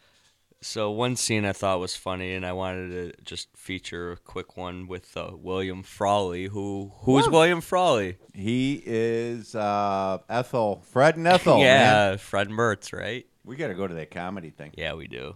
[0.63, 4.57] So one scene I thought was funny, and I wanted to just feature a quick
[4.57, 6.45] one with uh, William Frawley.
[6.45, 8.17] Who who is William Frawley?
[8.35, 11.57] He is uh, Ethel, Fred and Ethel.
[11.61, 12.17] yeah, man.
[12.19, 13.25] Fred Mertz, right?
[13.43, 14.71] We got to go to that comedy thing.
[14.77, 15.35] Yeah, we do.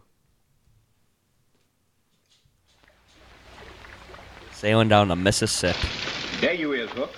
[4.52, 5.88] Sailing down the Mississippi.
[6.40, 7.12] There you is, Hook.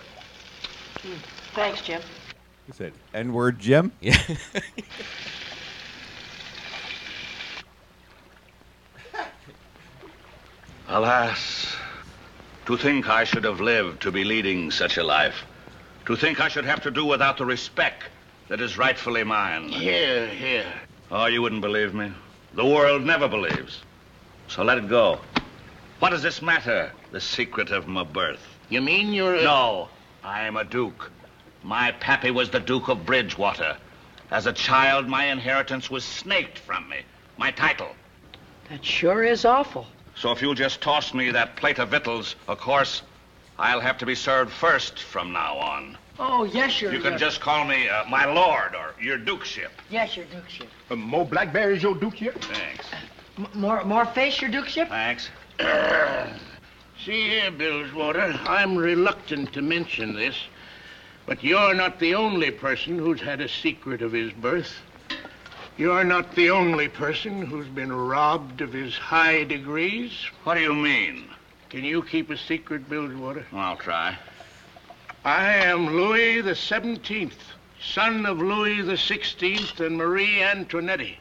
[1.54, 2.02] Thanks, Jim.
[2.68, 3.92] Who said N word, Jim?
[4.00, 4.18] Yeah.
[10.90, 11.76] Alas,
[12.66, 15.44] to think I should have lived to be leading such a life.
[16.06, 18.06] To think I should have to do without the respect
[18.48, 19.68] that is rightfully mine.
[19.68, 20.72] Here, here.
[21.12, 22.14] Oh, you wouldn't believe me.
[22.54, 23.82] The world never believes.
[24.48, 25.20] So let it go.
[26.00, 26.94] What does this matter?
[27.12, 28.46] The secret of my birth.
[28.70, 29.44] You mean you're a...
[29.44, 29.90] No,
[30.24, 31.12] I am a duke.
[31.64, 33.76] My pappy was the Duke of Bridgewater.
[34.32, 37.00] As a child, my inheritance was snaked from me.
[37.38, 37.90] My title.
[38.70, 39.86] That sure is awful.
[40.20, 43.04] So if you'll just toss me that plate of victuals, of course,
[43.60, 45.98] I'll have to be served first from now on.
[46.20, 49.70] Oh, yes, your You can your- just call me uh, my lord or your dukeship.
[49.92, 50.68] Yes, your dukeship.
[50.90, 52.34] Uh, more blackberries, your dukeship?
[52.42, 52.88] Thanks.
[53.38, 54.90] M- more more fish, your dukeship?
[54.90, 55.30] Thanks.
[57.06, 60.36] See here, Bilgewater, I'm reluctant to mention this,
[61.28, 64.74] but you're not the only person who's had a secret of his birth.
[65.78, 70.12] You're not the only person who's been robbed of his high degrees.
[70.44, 71.26] What do you mean?
[71.70, 73.46] Can you keep a secret, Bilgewater?
[73.54, 74.18] I'll try.
[75.24, 77.38] I am Louis the Seventeenth,
[77.80, 81.18] son of Louis the Sixteenth and Marie Antoinette.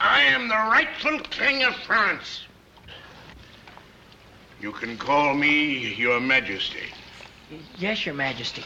[0.00, 2.44] I am the rightful king of France.
[4.60, 6.86] You can call me your majesty.
[7.78, 8.62] Yes, your majesty.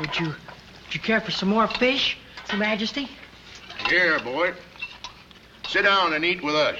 [0.00, 2.16] Would you would you care for some more fish,
[2.50, 3.08] your majesty?
[3.88, 4.54] Here, boy.
[5.68, 6.76] Sit down and eat with us.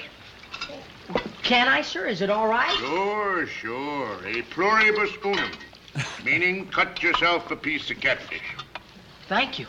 [1.42, 2.06] Can I, sir?
[2.06, 2.74] Is it all right?
[2.78, 4.26] Sure, sure.
[4.26, 5.50] A pluribus unum,
[6.24, 8.40] meaning cut yourself a piece of catfish.
[9.28, 9.66] Thank you.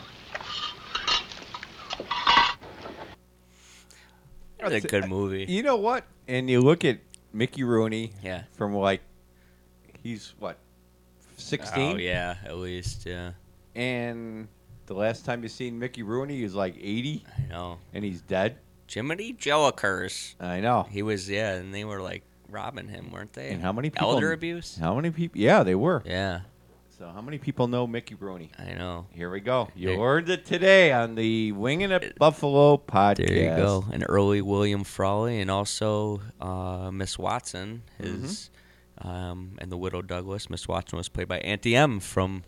[4.60, 5.46] It's a good movie.
[5.48, 6.06] You know what?
[6.28, 7.00] And you look at
[7.34, 8.14] Mickey Rooney.
[8.24, 8.44] Yeah.
[8.54, 9.02] From like,
[10.02, 10.58] he's what,
[11.38, 11.96] sixteen?
[11.96, 13.32] Oh yeah, at least yeah.
[13.76, 14.48] And
[14.88, 17.24] the last time you seen Mickey Rooney, he was like eighty.
[17.38, 17.78] I know.
[17.94, 18.58] And he's dead.
[18.92, 20.36] Jiminy Jellakers.
[20.40, 20.86] I know.
[20.90, 23.50] He was yeah, and they were like robbing him, weren't they?
[23.50, 24.12] And how many people?
[24.12, 24.78] Elder abuse.
[24.80, 25.42] How many people?
[25.42, 26.04] Yeah, they were.
[26.06, 26.42] Yeah.
[26.98, 28.52] So how many people know Mickey Rooney?
[28.58, 29.08] I know.
[29.12, 29.68] Here we go.
[29.76, 33.28] You There- learned it today on the Winging It Buffalo podcast.
[33.28, 33.84] There you go.
[33.92, 38.50] An early William Frawley, and also uh, Miss Watson, his,
[39.02, 39.08] Mm-hmm.
[39.10, 40.50] um, and the widow Douglas.
[40.50, 42.44] Miss Watson was played by Auntie M from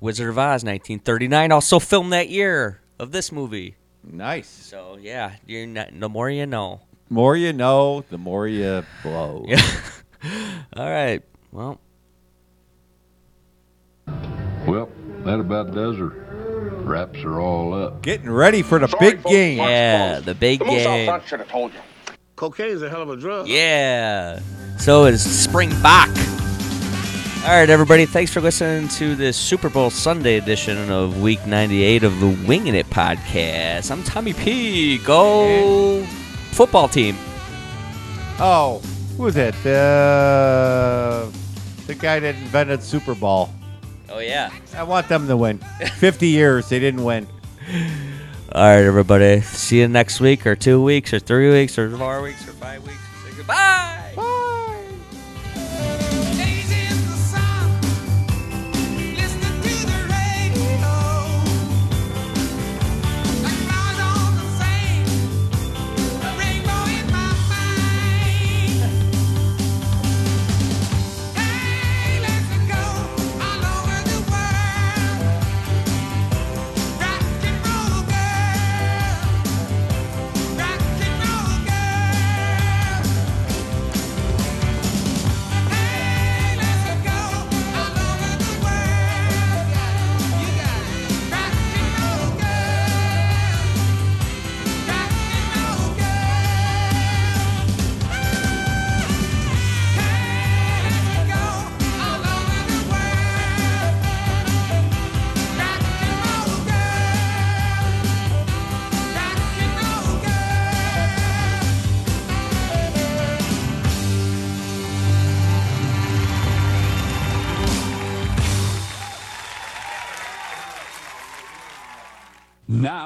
[0.00, 1.52] Wizard of Oz, 1939.
[1.52, 3.76] Also filmed that year of this movie.
[4.02, 4.48] Nice.
[4.48, 6.80] So yeah, you're not, the more you know.
[7.08, 9.44] More you know, the more you blow.
[9.48, 9.62] Yeah.
[10.76, 11.22] All right.
[11.50, 11.80] Well,
[14.66, 14.90] Well,
[15.24, 16.08] that about does her.
[16.84, 18.02] Wraps are all up.
[18.02, 19.58] Getting ready for the big game.
[19.58, 21.06] yeah, the big The moose out game.
[21.06, 21.80] front should have told you.
[22.36, 23.48] Cocaine's a hell of a drug.
[23.48, 24.40] Yeah.
[24.78, 26.08] So is Spring Bock.
[27.42, 28.04] All right, everybody.
[28.04, 32.74] Thanks for listening to this Super Bowl Sunday edition of Week 98 of the Winging
[32.74, 33.90] It podcast.
[33.90, 34.98] I'm Tommy P.
[34.98, 36.04] Go
[36.52, 37.16] football team.
[38.38, 38.82] Oh,
[39.16, 39.54] who was it?
[39.62, 41.32] The
[41.86, 43.48] the guy that invented Super Bowl.
[44.10, 44.50] Oh yeah.
[44.76, 45.58] I want them to win.
[45.96, 47.26] Fifty years they didn't win.
[48.52, 49.40] All right, everybody.
[49.40, 52.86] See you next week, or two weeks, or three weeks, or four weeks, or five
[52.86, 53.00] weeks.
[53.24, 53.96] Say goodbye.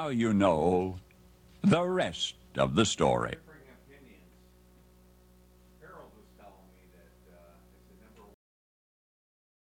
[0.05, 0.99] Now you know
[1.63, 2.35] the rest.
[2.59, 3.37] of the story.